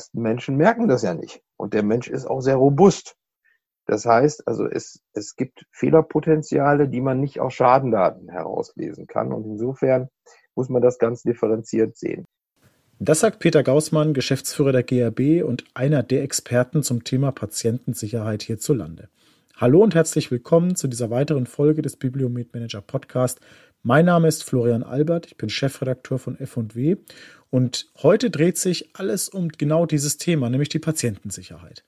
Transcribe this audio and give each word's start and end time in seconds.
meisten 0.00 0.22
Menschen 0.22 0.56
merken 0.56 0.88
das 0.88 1.02
ja 1.02 1.14
nicht. 1.14 1.42
Und 1.56 1.74
der 1.74 1.82
Mensch 1.82 2.08
ist 2.08 2.24
auch 2.24 2.40
sehr 2.40 2.56
robust. 2.56 3.16
Das 3.86 4.06
heißt, 4.06 4.46
also 4.46 4.66
es, 4.66 5.02
es 5.12 5.36
gibt 5.36 5.66
Fehlerpotenziale, 5.72 6.88
die 6.88 7.00
man 7.00 7.20
nicht 7.20 7.40
aus 7.40 7.52
Schadendaten 7.54 8.30
herauslesen 8.30 9.06
kann. 9.06 9.32
Und 9.32 9.44
insofern 9.44 10.08
muss 10.54 10.68
man 10.68 10.80
das 10.80 10.98
ganz 10.98 11.22
differenziert 11.22 11.96
sehen. 11.96 12.24
Das 12.98 13.20
sagt 13.20 13.40
Peter 13.40 13.62
Gaußmann, 13.62 14.14
Geschäftsführer 14.14 14.72
der 14.72 14.82
GRB 14.84 15.44
und 15.44 15.64
einer 15.74 16.02
der 16.02 16.22
Experten 16.22 16.82
zum 16.82 17.04
Thema 17.04 17.32
Patientensicherheit 17.32 18.42
hierzulande. 18.42 19.08
Hallo 19.56 19.82
und 19.82 19.94
herzlich 19.94 20.30
willkommen 20.30 20.76
zu 20.76 20.88
dieser 20.88 21.10
weiteren 21.10 21.46
Folge 21.46 21.82
des 21.82 21.96
Bibliomed 21.96 22.54
Manager 22.54 22.80
Podcast. 22.80 23.40
Mein 23.82 24.04
Name 24.04 24.28
ist 24.28 24.44
Florian 24.44 24.82
Albert, 24.82 25.26
ich 25.26 25.36
bin 25.38 25.48
Chefredakteur 25.48 26.18
von 26.18 26.38
F&W 26.38 26.96
und 27.50 27.88
heute 28.02 28.30
dreht 28.30 28.58
sich 28.58 28.90
alles 28.94 29.28
um 29.28 29.48
genau 29.48 29.86
dieses 29.86 30.16
Thema, 30.16 30.48
nämlich 30.48 30.68
die 30.68 30.78
Patientensicherheit. 30.78 31.84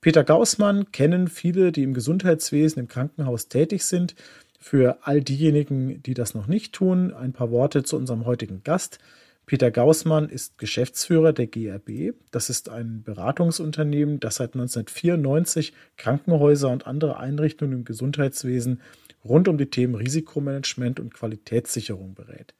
Peter 0.00 0.24
Gaußmann 0.24 0.92
kennen 0.92 1.26
viele, 1.28 1.72
die 1.72 1.82
im 1.82 1.94
Gesundheitswesen, 1.94 2.80
im 2.80 2.88
Krankenhaus 2.88 3.48
tätig 3.48 3.84
sind. 3.84 4.14
Für 4.60 4.98
all 5.02 5.22
diejenigen, 5.22 6.02
die 6.02 6.14
das 6.14 6.34
noch 6.34 6.46
nicht 6.46 6.74
tun, 6.74 7.12
ein 7.12 7.32
paar 7.32 7.50
Worte 7.50 7.82
zu 7.82 7.96
unserem 7.96 8.26
heutigen 8.26 8.62
Gast. 8.62 8.98
Peter 9.46 9.70
Gaußmann 9.70 10.28
ist 10.28 10.58
Geschäftsführer 10.58 11.32
der 11.32 11.46
GRB. 11.46 12.14
Das 12.30 12.50
ist 12.50 12.68
ein 12.68 13.02
Beratungsunternehmen, 13.04 14.20
das 14.20 14.36
seit 14.36 14.54
1994 14.54 15.72
Krankenhäuser 15.96 16.68
und 16.68 16.86
andere 16.86 17.18
Einrichtungen 17.18 17.72
im 17.72 17.84
Gesundheitswesen 17.84 18.80
rund 19.24 19.48
um 19.48 19.56
die 19.56 19.70
Themen 19.70 19.94
Risikomanagement 19.94 21.00
und 21.00 21.14
Qualitätssicherung 21.14 22.14
berät. 22.14 22.54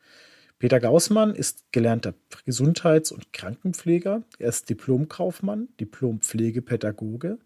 Peter 0.59 0.81
Gaußmann 0.81 1.35
ist 1.35 1.71
gelernter 1.71 2.15
Gesundheits- 2.47 3.13
und 3.13 3.33
Krankenpfleger. 3.35 4.23
Er 4.39 4.49
ist 4.49 4.71
Diplomkaufmann, 4.71 5.69
Diplompflegepädagoge. 5.79 7.39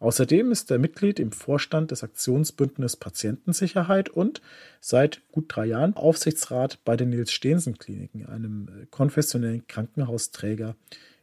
Außerdem 0.00 0.50
ist 0.50 0.70
er 0.70 0.78
Mitglied 0.78 1.18
im 1.18 1.32
Vorstand 1.32 1.92
des 1.92 2.02
Aktionsbündnisses 2.02 2.96
Patientensicherheit 2.96 4.10
und 4.10 4.42
seit 4.80 5.22
gut 5.30 5.44
drei 5.48 5.66
Jahren 5.66 5.94
Aufsichtsrat 5.94 6.80
bei 6.84 6.96
den 6.96 7.10
Nils-Stehensen-Kliniken, 7.10 8.26
einem 8.26 8.68
äh, 8.68 8.86
konfessionellen 8.90 9.66
Krankenhausträger 9.68 10.74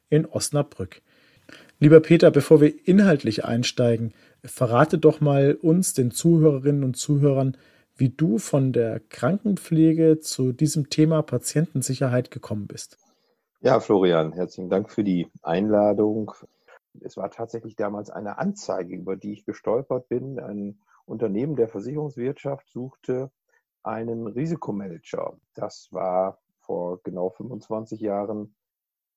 in 0.10 0.26
Osnabrück. 0.26 1.02
Lieber 1.80 2.00
Peter, 2.00 2.32
bevor 2.32 2.62
wir 2.62 2.74
inhaltlich 2.88 3.46
einsteigen, 3.46 4.14
verrate 4.44 4.98
doch 4.98 5.22
mal 5.22 5.58
uns, 5.62 5.94
den 5.94 6.12
Zuhörerinnen 6.12 6.84
und 6.84 6.96
Zuhörern, 6.96 7.58
wie 8.00 8.10
du 8.10 8.38
von 8.38 8.72
der 8.72 9.02
Krankenpflege 9.02 10.20
zu 10.20 10.54
diesem 10.54 10.90
Thema 10.90 11.22
Patientensicherheit 11.22 12.32
gekommen 12.32 12.68
bist. 12.68 12.98
Ja, 13.62 13.82
Florian, 13.82 14.32
herzlichen 14.32 14.70
Dank 14.70 14.90
für 14.90 15.04
die 15.04 15.28
Einladung. 15.42 16.32
Es 17.02 17.18
war 17.18 17.30
tatsächlich 17.30 17.76
damals 17.76 18.10
eine 18.10 18.38
Anzeige, 18.38 18.96
über 18.96 19.18
die 19.18 19.34
ich 19.34 19.46
gestolpert 19.46 20.08
bin. 20.08 20.40
Ein 20.40 20.80
Unternehmen 21.06 21.58
der 21.58 21.68
Versicherungswirtschaft 21.68 22.70
suchte 22.70 23.32
einen 23.84 24.28
Risikomanager. 24.28 25.38
Das 25.54 25.90
war 25.92 26.40
vor 26.60 27.02
genau 27.04 27.32
25 27.32 28.00
Jahren 28.00 28.56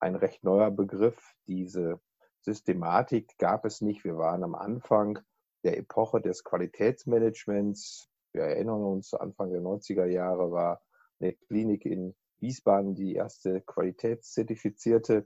ein 0.01 0.17
recht 0.17 0.43
neuer 0.43 0.73
Begriff. 0.73 1.35
Diese 1.47 2.01
Systematik 2.41 3.39
gab 3.39 3.65
es 3.65 3.81
nicht. 3.81 4.03
Wir 4.03 4.17
waren 4.17 4.43
am 4.43 4.57
Anfang 4.57 5.21
der 5.63 5.79
Epoche 5.79 6.21
des 6.21 6.43
Qualitätsmanagements. 6.43 8.09
Wir 8.33 8.45
erinnern 8.45 8.83
uns, 8.83 9.15
Anfang 9.15 9.51
der 9.51 9.61
90er 9.61 10.07
Jahre 10.07 10.51
war 10.51 10.81
eine 11.21 11.35
Klinik 11.35 11.85
in 11.85 12.15
Wiesbaden 12.41 12.95
die 12.95 13.15
erste 13.15 13.61
qualitätszertifizierte 13.61 15.25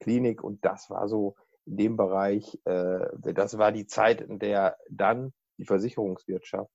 Klinik 0.00 0.42
und 0.42 0.64
das 0.64 0.88
war 0.88 1.08
so 1.08 1.36
in 1.66 1.76
dem 1.76 1.96
Bereich, 1.96 2.60
äh, 2.64 3.06
das 3.20 3.58
war 3.58 3.72
die 3.72 3.86
Zeit, 3.86 4.20
in 4.20 4.38
der 4.38 4.76
dann 4.90 5.32
die 5.58 5.64
Versicherungswirtschaft 5.64 6.70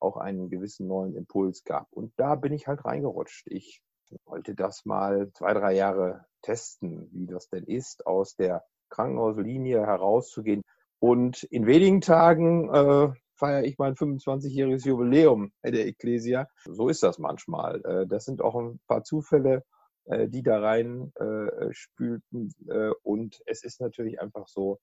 auch 0.00 0.16
einen 0.16 0.50
gewissen 0.50 0.86
neuen 0.86 1.14
Impuls 1.14 1.64
gab. 1.64 1.86
Und 1.92 2.12
da 2.16 2.34
bin 2.34 2.52
ich 2.52 2.66
halt 2.66 2.84
reingerutscht. 2.84 3.46
Ich 3.48 3.82
wollte 4.26 4.54
das 4.54 4.84
mal 4.84 5.30
zwei, 5.32 5.54
drei 5.54 5.74
Jahre 5.74 6.26
testen, 6.42 7.08
wie 7.12 7.26
das 7.26 7.48
denn 7.48 7.64
ist, 7.64 8.06
aus 8.06 8.36
der 8.36 8.64
Krankenhauslinie 8.90 9.80
herauszugehen. 9.80 10.62
Und 11.00 11.42
in 11.44 11.66
wenigen 11.66 12.00
Tagen 12.00 12.68
äh, 12.72 13.12
feiere 13.44 13.64
ich 13.64 13.76
mein 13.76 13.94
25-jähriges 13.94 14.86
Jubiläum 14.86 15.52
der 15.62 15.86
Ecclesia. 15.86 16.48
So 16.64 16.88
ist 16.88 17.02
das 17.02 17.18
manchmal. 17.18 17.84
Äh, 17.84 18.06
das 18.06 18.24
sind 18.24 18.40
auch 18.40 18.54
ein 18.54 18.80
paar 18.86 19.04
Zufälle, 19.04 19.64
äh, 20.06 20.28
die 20.28 20.42
da 20.42 20.60
rein 20.60 21.12
äh, 21.16 21.70
spülten. 21.72 22.54
Und 23.02 23.42
es 23.44 23.62
ist 23.62 23.82
natürlich 23.82 24.18
einfach 24.20 24.48
so, 24.48 24.78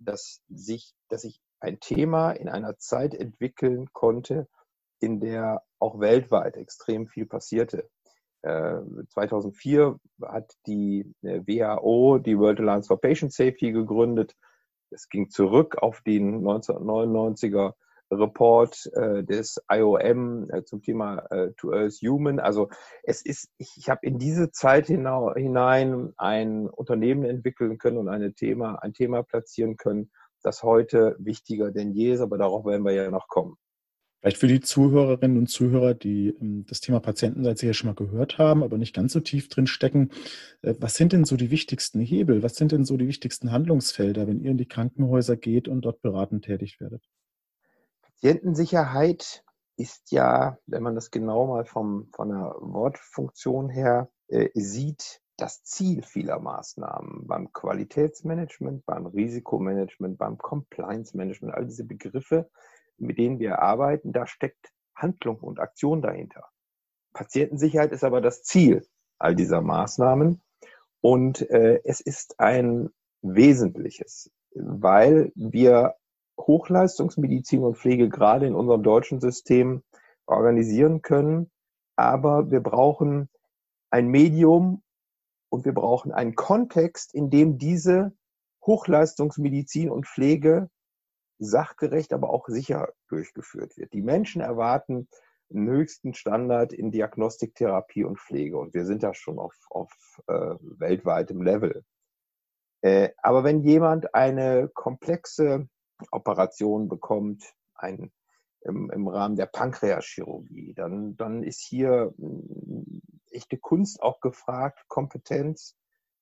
dass 0.00 0.40
sich, 0.48 0.94
dass 1.08 1.22
sich 1.22 1.40
ein 1.60 1.78
Thema 1.78 2.32
in 2.32 2.48
einer 2.48 2.78
Zeit 2.78 3.14
entwickeln 3.14 3.92
konnte, 3.92 4.48
in 5.00 5.20
der 5.20 5.62
auch 5.78 6.00
weltweit 6.00 6.56
extrem 6.56 7.06
viel 7.08 7.26
passierte. 7.26 7.88
2004 8.42 9.98
hat 10.22 10.52
die 10.66 11.12
WHO 11.22 12.18
die 12.18 12.38
World 12.38 12.60
Alliance 12.60 12.86
for 12.86 13.00
Patient 13.00 13.32
Safety 13.32 13.72
gegründet. 13.72 14.36
Es 14.90 15.08
ging 15.08 15.30
zurück 15.30 15.78
auf 15.82 16.00
den 16.02 16.42
1999er 16.46 17.74
Report 18.10 18.90
äh, 18.94 19.24
des 19.24 19.60
IOM 19.70 20.50
äh, 20.50 20.64
zum 20.64 20.82
Thema 20.82 21.18
äh, 21.30 21.52
To 21.56 21.72
Earth 21.72 22.00
Human. 22.02 22.38
Also 22.38 22.68
es 23.02 23.24
ist, 23.24 23.50
ich, 23.58 23.72
ich 23.76 23.88
habe 23.88 24.06
in 24.06 24.18
diese 24.18 24.50
Zeit 24.50 24.86
hinein 24.86 26.12
ein 26.16 26.68
Unternehmen 26.68 27.24
entwickeln 27.24 27.78
können 27.78 27.98
und 27.98 28.08
eine 28.08 28.32
Thema, 28.32 28.76
ein 28.76 28.92
Thema 28.92 29.22
platzieren 29.22 29.76
können, 29.76 30.10
das 30.42 30.62
heute 30.62 31.16
wichtiger 31.18 31.70
denn 31.72 31.92
je 31.92 32.12
ist, 32.12 32.20
aber 32.20 32.38
darauf 32.38 32.64
werden 32.64 32.84
wir 32.84 32.92
ja 32.92 33.10
noch 33.10 33.28
kommen. 33.28 33.56
Vielleicht 34.20 34.38
für 34.38 34.48
die 34.48 34.60
Zuhörerinnen 34.60 35.38
und 35.38 35.46
Zuhörer, 35.48 35.94
die 35.94 36.34
ähm, 36.40 36.64
das 36.66 36.80
Thema 36.80 37.00
Patientenseite 37.00 37.60
sicher 37.60 37.74
schon 37.74 37.90
mal 37.90 37.94
gehört 37.94 38.38
haben, 38.38 38.62
aber 38.62 38.78
nicht 38.78 38.94
ganz 38.94 39.12
so 39.12 39.20
tief 39.20 39.48
drin 39.48 39.66
stecken. 39.66 40.10
Äh, 40.62 40.74
was 40.80 40.96
sind 40.96 41.12
denn 41.12 41.24
so 41.24 41.36
die 41.36 41.50
wichtigsten 41.50 42.00
Hebel? 42.00 42.42
Was 42.42 42.56
sind 42.56 42.72
denn 42.72 42.84
so 42.84 42.96
die 42.96 43.06
wichtigsten 43.06 43.52
Handlungsfelder, 43.52 44.26
wenn 44.26 44.40
ihr 44.40 44.50
in 44.50 44.58
die 44.58 44.66
Krankenhäuser 44.66 45.36
geht 45.36 45.68
und 45.68 45.82
dort 45.82 46.02
beratend 46.02 46.44
tätig 46.44 46.80
werdet? 46.80 47.04
Patientensicherheit 48.16 49.44
ist 49.76 50.10
ja, 50.10 50.58
wenn 50.66 50.82
man 50.82 50.94
das 50.94 51.10
genau 51.10 51.46
mal 51.46 51.66
vom, 51.66 52.08
von 52.14 52.30
der 52.30 52.56
Wortfunktion 52.60 53.68
her 53.68 54.08
äh, 54.28 54.48
sieht, 54.54 55.20
das 55.36 55.64
Ziel 55.64 56.02
vieler 56.02 56.38
Maßnahmen 56.38 57.26
beim 57.26 57.52
Qualitätsmanagement, 57.52 58.86
beim 58.86 59.04
Risikomanagement, 59.04 60.16
beim 60.16 60.38
Compliance-Management, 60.38 61.54
all 61.54 61.66
diese 61.66 61.84
Begriffe, 61.84 62.48
mit 62.96 63.18
denen 63.18 63.38
wir 63.38 63.58
arbeiten, 63.58 64.14
da 64.14 64.26
steckt 64.26 64.72
Handlung 64.94 65.40
und 65.40 65.60
Aktion 65.60 66.00
dahinter. 66.00 66.48
Patientensicherheit 67.12 67.92
ist 67.92 68.02
aber 68.02 68.22
das 68.22 68.44
Ziel 68.44 68.86
all 69.18 69.34
dieser 69.34 69.60
Maßnahmen 69.60 70.40
und 71.02 71.50
äh, 71.50 71.82
es 71.84 72.00
ist 72.00 72.40
ein 72.40 72.88
wesentliches, 73.20 74.32
weil 74.54 75.32
wir 75.34 75.96
Hochleistungsmedizin 76.38 77.62
und 77.62 77.76
Pflege 77.76 78.08
gerade 78.08 78.46
in 78.46 78.54
unserem 78.54 78.82
deutschen 78.82 79.20
System 79.20 79.82
organisieren 80.26 81.02
können. 81.02 81.50
Aber 81.96 82.50
wir 82.50 82.60
brauchen 82.60 83.28
ein 83.90 84.08
Medium 84.08 84.82
und 85.48 85.64
wir 85.64 85.72
brauchen 85.72 86.12
einen 86.12 86.34
Kontext, 86.34 87.14
in 87.14 87.30
dem 87.30 87.58
diese 87.58 88.12
Hochleistungsmedizin 88.64 89.90
und 89.90 90.06
Pflege 90.06 90.68
sachgerecht, 91.38 92.12
aber 92.12 92.30
auch 92.30 92.46
sicher 92.48 92.92
durchgeführt 93.08 93.76
wird. 93.76 93.92
Die 93.92 94.02
Menschen 94.02 94.40
erwarten 94.40 95.08
einen 95.50 95.68
höchsten 95.68 96.14
Standard 96.14 96.72
in 96.72 96.90
Diagnostik, 96.90 97.54
Therapie 97.54 98.04
und 98.04 98.18
Pflege 98.18 98.58
und 98.58 98.74
wir 98.74 98.84
sind 98.84 99.02
da 99.02 99.14
schon 99.14 99.38
auf, 99.38 99.54
auf 99.70 99.92
äh, 100.26 100.54
weltweitem 100.60 101.42
Level. 101.42 101.84
Äh, 102.82 103.10
aber 103.18 103.44
wenn 103.44 103.62
jemand 103.62 104.14
eine 104.14 104.68
komplexe 104.74 105.68
Operation 106.10 106.88
bekommt, 106.88 107.44
ein, 107.74 108.12
im, 108.62 108.90
im 108.90 109.08
Rahmen 109.08 109.36
der 109.36 109.46
Pankreaschirurgie, 109.46 110.74
dann, 110.74 111.16
dann 111.16 111.42
ist 111.42 111.60
hier 111.60 112.14
hm, 112.18 113.02
echte 113.30 113.58
Kunst 113.58 114.02
auch 114.02 114.20
gefragt, 114.20 114.84
Kompetenz, 114.88 115.76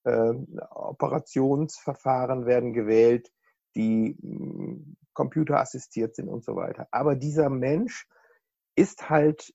äh, 0.05 0.35
Operationsverfahren 0.71 2.47
werden 2.47 2.73
gewählt, 2.73 3.33
die 3.75 4.11
äh, 4.11 4.81
computerassistiert 5.13 6.17
sind 6.17 6.29
und 6.29 6.45
so 6.45 6.57
weiter. 6.57 6.89
Aber 6.91 7.15
dieser 7.15 7.49
Mensch 7.49 8.09
ist 8.75 9.09
halt 9.09 9.55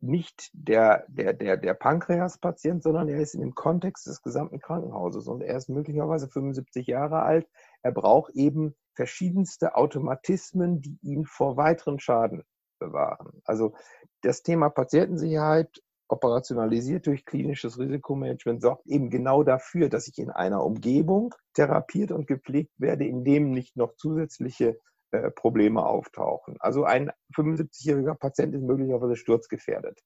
nicht 0.00 0.50
der, 0.54 1.04
der, 1.08 1.34
der, 1.34 1.56
der 1.58 1.74
Pankreaspatient, 1.74 2.82
sondern 2.82 3.08
er 3.08 3.20
ist 3.20 3.34
in 3.34 3.40
dem 3.40 3.54
Kontext 3.54 4.06
des 4.06 4.22
gesamten 4.22 4.58
Krankenhauses 4.58 5.28
und 5.28 5.42
er 5.42 5.56
ist 5.56 5.68
möglicherweise 5.68 6.28
75 6.28 6.86
Jahre 6.86 7.22
alt. 7.22 7.46
Er 7.82 7.92
braucht 7.92 8.34
eben 8.34 8.74
verschiedenste 8.94 9.74
Automatismen, 9.76 10.82
die 10.82 10.98
ihn 11.02 11.24
vor 11.24 11.56
weiteren 11.56 11.98
Schaden 11.98 12.42
bewahren. 12.78 13.40
Also 13.44 13.74
das 14.22 14.42
Thema 14.42 14.68
Patientensicherheit 14.68 15.80
operationalisiert 16.08 17.06
durch 17.06 17.24
klinisches 17.24 17.78
Risikomanagement, 17.78 18.60
sorgt 18.60 18.86
eben 18.86 19.10
genau 19.10 19.44
dafür, 19.44 19.88
dass 19.88 20.08
ich 20.08 20.18
in 20.18 20.30
einer 20.30 20.64
Umgebung 20.64 21.34
therapiert 21.54 22.10
und 22.10 22.26
gepflegt 22.26 22.72
werde, 22.78 23.06
in 23.06 23.24
dem 23.24 23.52
nicht 23.52 23.76
noch 23.76 23.94
zusätzliche 23.94 24.78
äh, 25.12 25.30
Probleme 25.30 25.84
auftauchen. 25.84 26.56
Also 26.58 26.84
ein 26.84 27.10
75-jähriger 27.34 28.14
Patient 28.14 28.54
ist 28.54 28.62
möglicherweise 28.62 29.16
sturzgefährdet. 29.16 30.00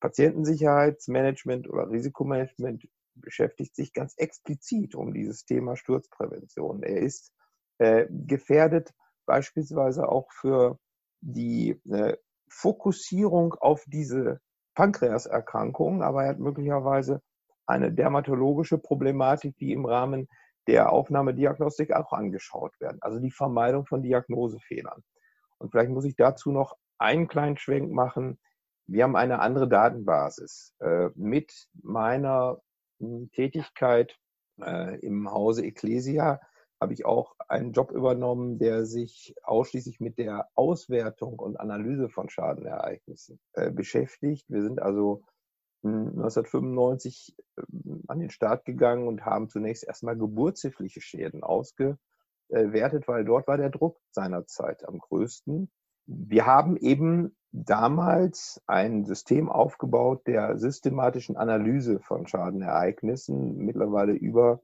Patientensicherheitsmanagement 0.00 1.68
oder 1.68 1.88
Risikomanagement 1.90 2.84
beschäftigt 3.14 3.74
sich 3.74 3.92
ganz 3.92 4.14
explizit 4.16 4.94
um 4.94 5.12
dieses 5.12 5.44
Thema 5.44 5.76
Sturzprävention. 5.76 6.82
Er 6.82 6.98
ist 6.98 7.32
äh, 7.78 8.06
gefährdet 8.10 8.92
beispielsweise 9.26 10.08
auch 10.08 10.30
für 10.32 10.78
die 11.20 11.80
äh, 11.90 12.16
Fokussierung 12.48 13.54
auf 13.54 13.84
diese 13.86 14.40
Pankreaserkrankung, 14.74 16.02
aber 16.02 16.24
er 16.24 16.30
hat 16.30 16.38
möglicherweise 16.38 17.22
eine 17.66 17.92
dermatologische 17.92 18.78
Problematik, 18.78 19.56
die 19.58 19.72
im 19.72 19.86
Rahmen 19.86 20.28
der 20.66 20.92
Aufnahmediagnostik 20.92 21.92
auch 21.92 22.12
angeschaut 22.12 22.78
werden. 22.80 22.98
Also 23.00 23.18
die 23.18 23.30
Vermeidung 23.30 23.86
von 23.86 24.02
Diagnosefehlern. 24.02 25.02
Und 25.58 25.70
vielleicht 25.70 25.90
muss 25.90 26.04
ich 26.04 26.16
dazu 26.16 26.50
noch 26.50 26.76
einen 26.98 27.28
kleinen 27.28 27.56
Schwenk 27.56 27.92
machen. 27.92 28.38
Wir 28.86 29.04
haben 29.04 29.16
eine 29.16 29.40
andere 29.40 29.68
Datenbasis. 29.68 30.74
Äh, 30.80 31.10
mit 31.14 31.68
meiner 31.82 32.60
Tätigkeit 33.32 34.16
äh, 34.60 34.98
im 35.00 35.30
Hause 35.30 35.64
Ecclesia 35.64 36.40
habe 36.80 36.94
ich 36.94 37.04
auch 37.04 37.36
einen 37.48 37.72
Job 37.72 37.92
übernommen, 37.92 38.58
der 38.58 38.84
sich 38.86 39.36
ausschließlich 39.44 40.00
mit 40.00 40.18
der 40.18 40.48
Auswertung 40.54 41.38
und 41.38 41.60
Analyse 41.60 42.08
von 42.08 42.28
Schadenereignissen 42.28 43.38
äh, 43.52 43.70
beschäftigt. 43.70 44.46
Wir 44.48 44.62
sind 44.62 44.82
also 44.82 45.22
1995 45.84 47.36
ähm, 47.56 48.02
an 48.08 48.18
den 48.18 48.30
Start 48.30 48.64
gegangen 48.64 49.06
und 49.06 49.24
haben 49.24 49.48
zunächst 49.48 49.84
erstmal 49.84 50.16
geburtshilfliche 50.16 51.00
Schäden 51.00 51.42
ausgewertet, 51.42 53.06
weil 53.06 53.24
dort 53.24 53.46
war 53.46 53.56
der 53.56 53.70
Druck 53.70 53.98
seinerzeit 54.10 54.86
am 54.86 54.98
größten. 54.98 55.70
Wir 56.06 56.46
haben 56.46 56.76
eben 56.76 57.36
damals 57.52 58.62
ein 58.66 59.04
System 59.04 59.48
aufgebaut 59.50 60.26
der 60.26 60.58
systematischen 60.58 61.36
Analyse 61.36 62.00
von 62.00 62.26
Schadenereignissen, 62.26 63.58
mittlerweile 63.58 64.12
über 64.12 64.60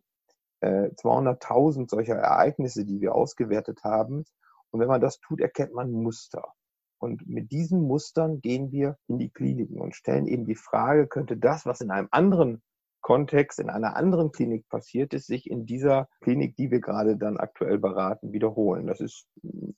200.000 0.62 1.82
äh, 1.82 1.86
solcher 1.88 2.16
Ereignisse, 2.16 2.84
die 2.84 3.00
wir 3.00 3.14
ausgewertet 3.14 3.84
haben. 3.84 4.24
Und 4.70 4.80
wenn 4.80 4.88
man 4.88 5.00
das 5.00 5.20
tut, 5.20 5.40
erkennt 5.40 5.74
man 5.74 5.92
Muster. 5.92 6.54
Und 6.98 7.28
mit 7.28 7.52
diesen 7.52 7.82
Mustern 7.82 8.40
gehen 8.40 8.72
wir 8.72 8.98
in 9.06 9.18
die 9.18 9.30
Kliniken 9.30 9.80
und 9.80 9.94
stellen 9.94 10.26
eben 10.26 10.46
die 10.46 10.56
Frage, 10.56 11.06
könnte 11.06 11.36
das, 11.36 11.64
was 11.64 11.80
in 11.80 11.90
einem 11.90 12.08
anderen 12.10 12.60
Kontext, 13.08 13.58
in 13.58 13.70
einer 13.70 13.96
anderen 13.96 14.32
Klinik 14.32 14.68
passiert 14.68 15.14
ist, 15.14 15.28
sich 15.28 15.48
in 15.48 15.64
dieser 15.64 16.10
Klinik, 16.20 16.56
die 16.56 16.70
wir 16.70 16.82
gerade 16.82 17.16
dann 17.16 17.38
aktuell 17.38 17.78
beraten, 17.78 18.34
wiederholen. 18.34 18.86
Das 18.86 19.00
ist 19.00 19.26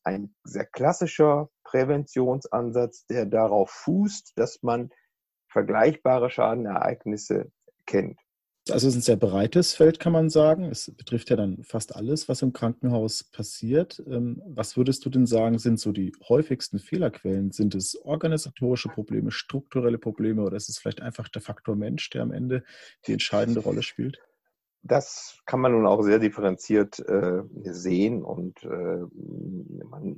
ein 0.03 0.35
sehr 0.43 0.67
klassischer 0.67 1.49
Präventionsansatz, 1.63 3.07
der 3.07 3.27
darauf 3.27 3.71
fußt, 3.71 4.33
dass 4.35 4.65
man 4.65 4.91
vergleichbare 5.47 6.29
Schadenereignisse 6.29 7.53
kennt. 7.87 8.19
Also 8.71 8.89
es 8.89 8.95
ist 8.95 9.01
ein 9.01 9.03
sehr 9.03 9.17
breites 9.17 9.75
Feld, 9.75 10.01
kann 10.01 10.13
man 10.13 10.31
sagen. 10.31 10.65
Es 10.65 10.91
betrifft 10.95 11.31
ja 11.31 11.37
dann 11.37 11.63
fast 11.63 11.95
alles, 11.95 12.29
was 12.29 12.43
im 12.43 12.53
Krankenhaus 12.53 13.25
passiert. 13.25 14.03
Ähm, 14.07 14.43
was 14.47 14.77
würdest 14.77 15.05
du 15.05 15.11
denn 15.11 15.27
sagen, 15.27 15.59
sind 15.59 15.81
so 15.81 15.93
die 15.93 16.13
häufigsten 16.29 16.79
Fehlerquellen? 16.79 17.51
Sind 17.53 17.75
es 17.75 17.97
organisatorische 18.05 18.89
Probleme, 18.89 19.31
strukturelle 19.31 19.99
Probleme 19.99 20.43
oder 20.43 20.57
ist 20.57 20.69
es 20.69 20.79
vielleicht 20.79 21.01
einfach 21.01 21.29
der 21.29 21.43
Faktor 21.43 21.77
Mensch, 21.77 22.11
der 22.11 22.23
am 22.23 22.33
Ende 22.33 22.65
die 23.07 23.13
entscheidende 23.13 23.61
Rolle 23.61 23.83
spielt? 23.83 24.21
Das 24.83 25.39
kann 25.45 25.61
man 25.61 25.73
nun 25.73 25.87
auch 25.87 26.03
sehr 26.03 26.19
differenziert 26.19 26.99
äh, 27.01 27.43
sehen 27.65 28.23
und 28.23 28.63
äh, 28.65 29.05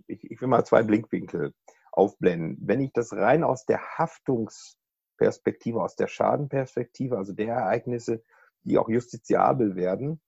ich, 0.07 0.31
ich 0.31 0.41
will 0.41 0.49
mal 0.49 0.65
zwei 0.65 0.85
Blinkwinkel 0.85 1.53
aufblenden. 1.91 2.59
Wenn 2.61 2.81
ich 2.81 2.93
das 2.93 3.13
rein 3.13 3.43
aus 3.43 3.67
der 3.67 3.81
Haftungsperspektive, 3.99 5.83
aus 5.83 5.97
der 5.97 6.07
Schadenperspektive, 6.07 7.17
also 7.17 7.33
der 7.33 7.55
Ereignisse, 7.55 8.23
die 8.65 8.79
auch 8.79 8.89
justiziabel 8.89 9.77
werden, 9.77 10.21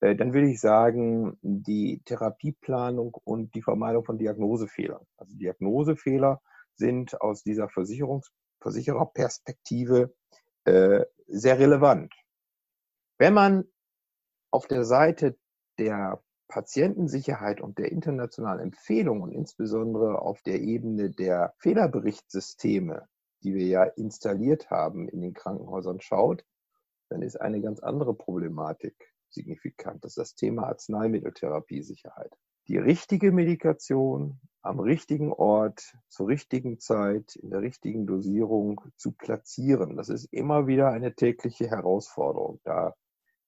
äh, 0.00 0.14
dann 0.14 0.32
würde 0.32 0.48
ich 0.48 0.60
sagen, 0.60 1.38
die 1.42 2.02
Therapieplanung 2.04 3.16
und 3.24 3.54
die 3.54 3.62
Vermeidung 3.62 4.04
von 4.04 4.18
Diagnosefehlern. 4.18 5.04
Also 5.16 5.36
Diagnosefehler 5.36 6.40
sind 6.74 7.20
aus 7.20 7.42
dieser 7.42 7.68
Versicherungs 7.68 8.30
Versichererperspektive 8.60 10.12
äh, 10.64 11.04
sehr 11.26 11.58
relevant. 11.58 12.12
Wenn 13.18 13.34
man 13.34 13.64
auf 14.50 14.66
der 14.66 14.84
Seite 14.84 15.36
der 15.78 16.22
Patientensicherheit 16.48 17.60
und 17.60 17.78
der 17.78 17.92
internationalen 17.92 18.60
Empfehlungen 18.60 19.22
und 19.22 19.32
insbesondere 19.32 20.22
auf 20.22 20.42
der 20.42 20.60
Ebene 20.60 21.10
der 21.10 21.54
Fehlerberichtssysteme, 21.58 23.06
die 23.42 23.54
wir 23.54 23.66
ja 23.66 23.84
installiert 23.84 24.70
haben 24.70 25.08
in 25.08 25.20
den 25.20 25.34
Krankenhäusern 25.34 26.00
schaut, 26.00 26.44
dann 27.08 27.22
ist 27.22 27.36
eine 27.36 27.60
ganz 27.60 27.80
andere 27.80 28.14
Problematik 28.14 28.94
signifikant. 29.30 30.04
Das 30.04 30.12
ist 30.12 30.18
das 30.18 30.34
Thema 30.34 30.64
Arzneimitteltherapiesicherheit. 30.64 32.32
Die 32.68 32.78
richtige 32.78 33.32
Medikation 33.32 34.40
am 34.62 34.80
richtigen 34.80 35.32
Ort, 35.32 35.94
zur 36.08 36.28
richtigen 36.28 36.78
Zeit, 36.78 37.36
in 37.36 37.50
der 37.50 37.62
richtigen 37.62 38.06
Dosierung 38.06 38.80
zu 38.96 39.12
platzieren, 39.12 39.96
das 39.96 40.10
ist 40.10 40.26
immer 40.32 40.66
wieder 40.66 40.90
eine 40.90 41.14
tägliche 41.14 41.68
Herausforderung. 41.70 42.60
Da 42.64 42.94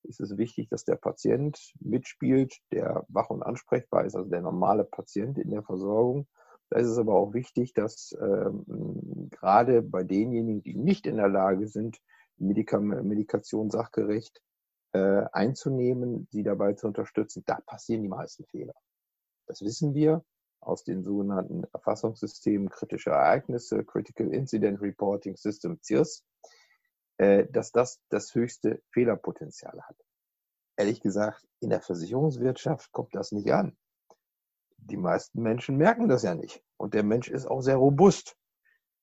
ist 0.04 0.20
es 0.20 0.38
wichtig, 0.38 0.68
dass 0.70 0.84
der 0.84 0.96
Patient 0.96 1.74
mitspielt, 1.80 2.56
der 2.72 3.04
wach 3.08 3.28
und 3.28 3.42
ansprechbar 3.42 4.06
ist, 4.06 4.16
also 4.16 4.30
der 4.30 4.40
normale 4.40 4.84
Patient 4.84 5.36
in 5.38 5.50
der 5.50 5.62
Versorgung. 5.62 6.26
Da 6.70 6.78
ist 6.78 6.86
es 6.86 6.98
aber 6.98 7.14
auch 7.14 7.34
wichtig, 7.34 7.74
dass 7.74 8.16
ähm, 8.20 9.28
gerade 9.30 9.82
bei 9.82 10.04
denjenigen, 10.04 10.62
die 10.62 10.76
nicht 10.76 11.06
in 11.06 11.16
der 11.16 11.28
Lage 11.28 11.66
sind, 11.68 11.98
Medikation 12.40 13.70
sachgerecht 13.70 14.42
äh, 14.92 15.24
einzunehmen, 15.32 16.26
sie 16.30 16.42
dabei 16.42 16.72
zu 16.72 16.86
unterstützen, 16.86 17.44
da 17.46 17.60
passieren 17.60 18.02
die 18.02 18.08
meisten 18.08 18.44
Fehler. 18.46 18.74
Das 19.46 19.62
wissen 19.62 19.94
wir 19.94 20.24
aus 20.60 20.84
den 20.84 21.02
sogenannten 21.02 21.64
Erfassungssystemen 21.72 22.68
kritischer 22.68 23.12
Ereignisse, 23.12 23.84
Critical 23.84 24.32
Incident 24.32 24.80
Reporting 24.80 25.36
System, 25.36 25.78
CIRS, 25.82 26.24
äh, 27.18 27.46
dass 27.50 27.72
das 27.72 28.00
das 28.08 28.34
höchste 28.34 28.82
Fehlerpotenzial 28.90 29.80
hat. 29.82 29.96
Ehrlich 30.76 31.00
gesagt, 31.00 31.46
in 31.60 31.70
der 31.70 31.80
Versicherungswirtschaft 31.80 32.92
kommt 32.92 33.14
das 33.14 33.32
nicht 33.32 33.52
an. 33.52 33.76
Die 34.78 34.96
meisten 34.96 35.42
Menschen 35.42 35.76
merken 35.76 36.08
das 36.08 36.22
ja 36.22 36.34
nicht. 36.34 36.62
Und 36.78 36.94
der 36.94 37.02
Mensch 37.02 37.28
ist 37.28 37.46
auch 37.46 37.60
sehr 37.60 37.76
robust. 37.76 38.36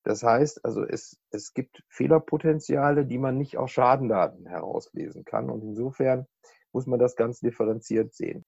Das 0.07 0.23
heißt, 0.23 0.63
also 0.63 0.85
es, 0.85 1.19
es 1.31 1.53
gibt 1.53 1.83
Fehlerpotenziale, 1.89 3.05
die 3.05 3.17
man 3.17 3.37
nicht 3.37 3.57
aus 3.57 3.71
Schadendaten 3.71 4.45
herauslesen 4.45 5.25
kann. 5.25 5.49
Und 5.49 5.63
insofern 5.63 6.27
muss 6.71 6.87
man 6.87 6.97
das 6.97 7.17
ganz 7.17 7.41
differenziert 7.41 8.13
sehen. 8.13 8.45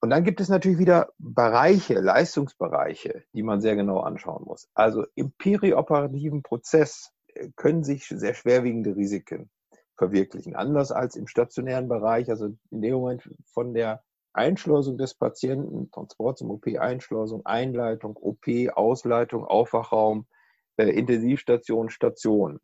Und 0.00 0.08
dann 0.08 0.24
gibt 0.24 0.40
es 0.40 0.48
natürlich 0.48 0.78
wieder 0.78 1.10
Bereiche, 1.18 2.00
Leistungsbereiche, 2.00 3.24
die 3.34 3.42
man 3.42 3.60
sehr 3.60 3.76
genau 3.76 4.00
anschauen 4.00 4.44
muss. 4.46 4.66
Also 4.72 5.04
im 5.14 5.32
perioperativen 5.32 6.42
Prozess 6.42 7.12
äh, 7.34 7.50
können 7.54 7.84
sich 7.84 8.08
sehr 8.08 8.32
schwerwiegende 8.32 8.96
Risiken 8.96 9.50
verwirklichen. 9.98 10.56
Anders 10.56 10.90
als 10.90 11.16
im 11.16 11.26
stationären 11.26 11.86
Bereich, 11.86 12.30
also 12.30 12.46
in 12.70 12.80
dem 12.80 12.94
Moment 12.94 13.30
von 13.52 13.74
der 13.74 14.02
Einschleusung 14.32 14.96
des 14.96 15.12
Patienten, 15.12 15.90
Transport 15.90 16.38
zum 16.38 16.50
OP, 16.50 16.66
Einschleusung, 16.78 17.44
Einleitung, 17.44 18.16
OP, 18.16 18.46
Ausleitung, 18.74 19.44
Aufwachraum, 19.44 20.26
äh, 20.76 20.90
Intensivstation, 20.90 21.90
Station. 21.90 22.60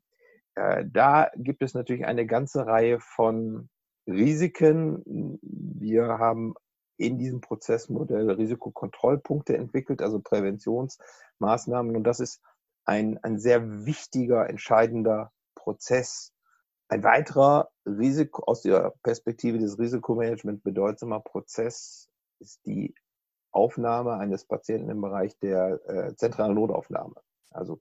Äh, 0.54 0.84
da 0.86 1.30
gibt 1.36 1.62
es 1.62 1.74
natürlich 1.74 2.04
eine 2.04 2.26
ganze 2.26 2.66
Reihe 2.66 3.00
von 3.00 3.68
Risiken. 4.06 5.38
Wir 5.42 6.18
haben 6.18 6.54
in 6.96 7.18
diesem 7.18 7.40
Prozessmodell 7.40 8.30
Risikokontrollpunkte 8.30 9.56
entwickelt, 9.56 10.02
also 10.02 10.20
Präventionsmaßnahmen. 10.20 11.96
Und 11.96 12.04
das 12.04 12.20
ist 12.20 12.40
ein, 12.84 13.18
ein 13.22 13.38
sehr 13.38 13.86
wichtiger, 13.86 14.48
entscheidender 14.48 15.32
Prozess. 15.54 16.32
Ein 16.88 17.04
weiterer 17.04 17.70
Risiko 17.86 18.44
aus 18.44 18.62
der 18.62 18.92
Perspektive 19.02 19.58
des 19.58 19.78
Risikomanagements 19.78 20.62
bedeutsamer 20.62 21.20
Prozess 21.20 22.10
ist 22.38 22.60
die 22.66 22.94
Aufnahme 23.50 24.14
eines 24.14 24.44
Patienten 24.44 24.90
im 24.90 25.00
Bereich 25.00 25.38
der 25.38 25.80
äh, 25.86 26.14
zentralen 26.16 26.54
Notaufnahme. 26.54 27.14
Also 27.50 27.80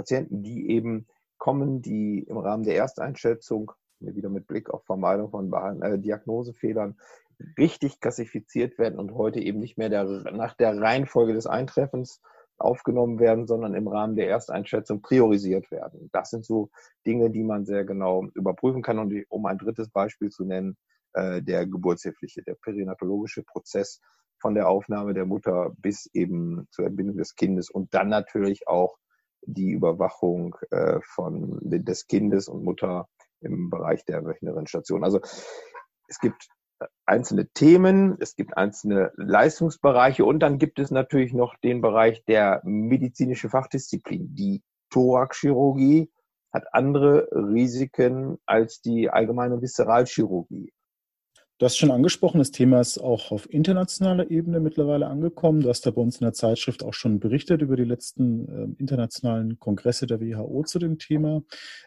Patienten, 0.00 0.42
die 0.42 0.70
eben 0.70 1.06
kommen, 1.36 1.82
die 1.82 2.20
im 2.20 2.38
Rahmen 2.38 2.64
der 2.64 2.76
Ersteinschätzung, 2.76 3.72
wieder 3.98 4.30
mit 4.30 4.46
Blick 4.46 4.70
auf 4.70 4.82
Vermeidung 4.86 5.28
von 5.28 5.52
äh, 5.82 5.98
Diagnosefehlern, 5.98 6.98
richtig 7.58 8.00
klassifiziert 8.00 8.78
werden 8.78 8.98
und 8.98 9.12
heute 9.12 9.40
eben 9.40 9.60
nicht 9.60 9.76
mehr 9.76 9.90
der, 9.90 10.04
nach 10.32 10.54
der 10.54 10.80
Reihenfolge 10.80 11.34
des 11.34 11.46
Eintreffens 11.46 12.22
aufgenommen 12.56 13.18
werden, 13.18 13.46
sondern 13.46 13.74
im 13.74 13.88
Rahmen 13.88 14.16
der 14.16 14.30
Ersteinschätzung 14.30 15.02
priorisiert 15.02 15.70
werden. 15.70 16.08
Das 16.12 16.30
sind 16.30 16.46
so 16.46 16.70
Dinge, 17.06 17.28
die 17.28 17.42
man 17.42 17.66
sehr 17.66 17.84
genau 17.84 18.24
überprüfen 18.34 18.80
kann. 18.80 18.98
Und 18.98 19.12
um 19.28 19.44
ein 19.44 19.58
drittes 19.58 19.90
Beispiel 19.90 20.30
zu 20.30 20.46
nennen, 20.46 20.78
äh, 21.12 21.42
der 21.42 21.66
geburtshilfliche, 21.66 22.42
der 22.42 22.54
perinatologische 22.54 23.42
Prozess 23.42 24.00
von 24.38 24.54
der 24.54 24.66
Aufnahme 24.66 25.12
der 25.12 25.26
Mutter 25.26 25.74
bis 25.76 26.08
eben 26.14 26.66
zur 26.70 26.86
Entbindung 26.86 27.18
des 27.18 27.34
Kindes 27.34 27.68
und 27.68 27.92
dann 27.92 28.08
natürlich 28.08 28.66
auch 28.66 28.96
die 29.42 29.70
Überwachung 29.70 30.56
äh, 30.70 31.00
von 31.02 31.58
des 31.62 32.06
Kindes 32.06 32.48
und 32.48 32.64
Mutter 32.64 33.08
im 33.40 33.70
Bereich 33.70 34.04
der 34.04 34.24
wöchentlichen 34.24 34.66
Station. 34.66 35.04
Also 35.04 35.20
es 36.08 36.18
gibt 36.18 36.48
einzelne 37.06 37.48
Themen, 37.48 38.16
es 38.20 38.36
gibt 38.36 38.56
einzelne 38.56 39.12
Leistungsbereiche 39.16 40.24
und 40.24 40.40
dann 40.40 40.58
gibt 40.58 40.78
es 40.78 40.90
natürlich 40.90 41.32
noch 41.32 41.54
den 41.56 41.80
Bereich 41.80 42.24
der 42.24 42.62
medizinische 42.64 43.48
Fachdisziplin. 43.48 44.34
Die 44.34 44.62
Thoraxchirurgie 44.90 46.10
hat 46.52 46.64
andere 46.72 47.28
Risiken 47.32 48.38
als 48.46 48.80
die 48.80 49.10
allgemeine 49.10 49.60
Viszeralchirurgie. 49.60 50.72
Du 51.60 51.66
hast 51.66 51.76
schon 51.76 51.90
angesprochen, 51.90 52.38
das 52.38 52.52
Thema 52.52 52.80
ist 52.80 52.96
auch 52.96 53.32
auf 53.32 53.52
internationaler 53.52 54.30
Ebene 54.30 54.60
mittlerweile 54.60 55.08
angekommen. 55.08 55.60
Du 55.60 55.68
hast 55.68 55.84
da 55.84 55.90
bei 55.90 56.00
uns 56.00 56.16
in 56.16 56.24
der 56.24 56.32
Zeitschrift 56.32 56.82
auch 56.82 56.94
schon 56.94 57.20
berichtet 57.20 57.60
über 57.60 57.76
die 57.76 57.84
letzten 57.84 58.48
äh, 58.48 58.80
internationalen 58.80 59.58
Kongresse 59.58 60.06
der 60.06 60.22
WHO 60.22 60.62
zu 60.62 60.78
dem 60.78 60.98
Thema. 60.98 61.42